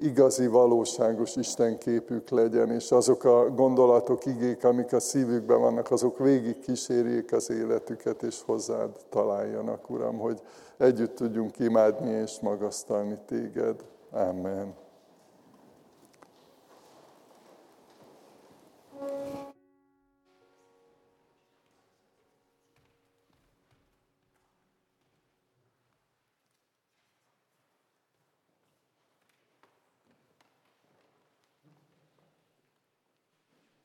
igazi, 0.00 0.46
valóságos 0.46 1.36
Isten 1.36 1.78
képük 1.78 2.28
legyen, 2.28 2.70
és 2.70 2.90
azok 2.90 3.24
a 3.24 3.50
gondolatok, 3.50 4.26
igék, 4.26 4.64
amik 4.64 4.92
a 4.92 5.00
szívükben 5.00 5.60
vannak, 5.60 5.90
azok 5.90 6.18
végig 6.18 6.58
kísérjék 6.58 7.32
az 7.32 7.50
életüket, 7.50 8.22
és 8.22 8.42
hozzád 8.46 8.90
találjanak, 9.08 9.90
Uram, 9.90 10.18
hogy 10.18 10.40
együtt 10.76 11.14
tudjunk 11.14 11.58
imádni 11.58 12.10
és 12.10 12.40
magasztalni 12.40 13.18
téged. 13.26 13.84
Amen. 14.10 14.83